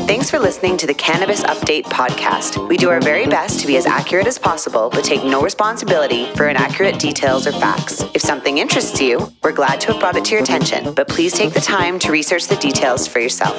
Thanks 0.07 0.29
for 0.29 0.39
listening 0.39 0.77
to 0.77 0.87
the 0.87 0.93
Cannabis 0.93 1.43
Update 1.43 1.83
podcast. 1.83 2.67
We 2.67 2.77
do 2.77 2.89
our 2.89 3.01
very 3.01 3.27
best 3.27 3.59
to 3.61 3.67
be 3.67 3.77
as 3.77 3.85
accurate 3.85 4.27
as 4.27 4.37
possible, 4.37 4.89
but 4.89 5.03
take 5.03 5.23
no 5.23 5.41
responsibility 5.41 6.27
for 6.35 6.47
inaccurate 6.47 6.99
details 6.99 7.47
or 7.47 7.51
facts. 7.53 8.01
If 8.13 8.21
something 8.21 8.57
interests 8.57 9.01
you, 9.01 9.31
we're 9.43 9.51
glad 9.51 9.81
to 9.81 9.91
have 9.91 9.99
brought 9.99 10.15
it 10.15 10.25
to 10.25 10.31
your 10.31 10.41
attention, 10.43 10.93
but 10.93 11.07
please 11.07 11.33
take 11.33 11.53
the 11.53 11.59
time 11.59 11.99
to 11.99 12.11
research 12.11 12.47
the 12.47 12.55
details 12.57 13.07
for 13.07 13.19
yourself. 13.19 13.55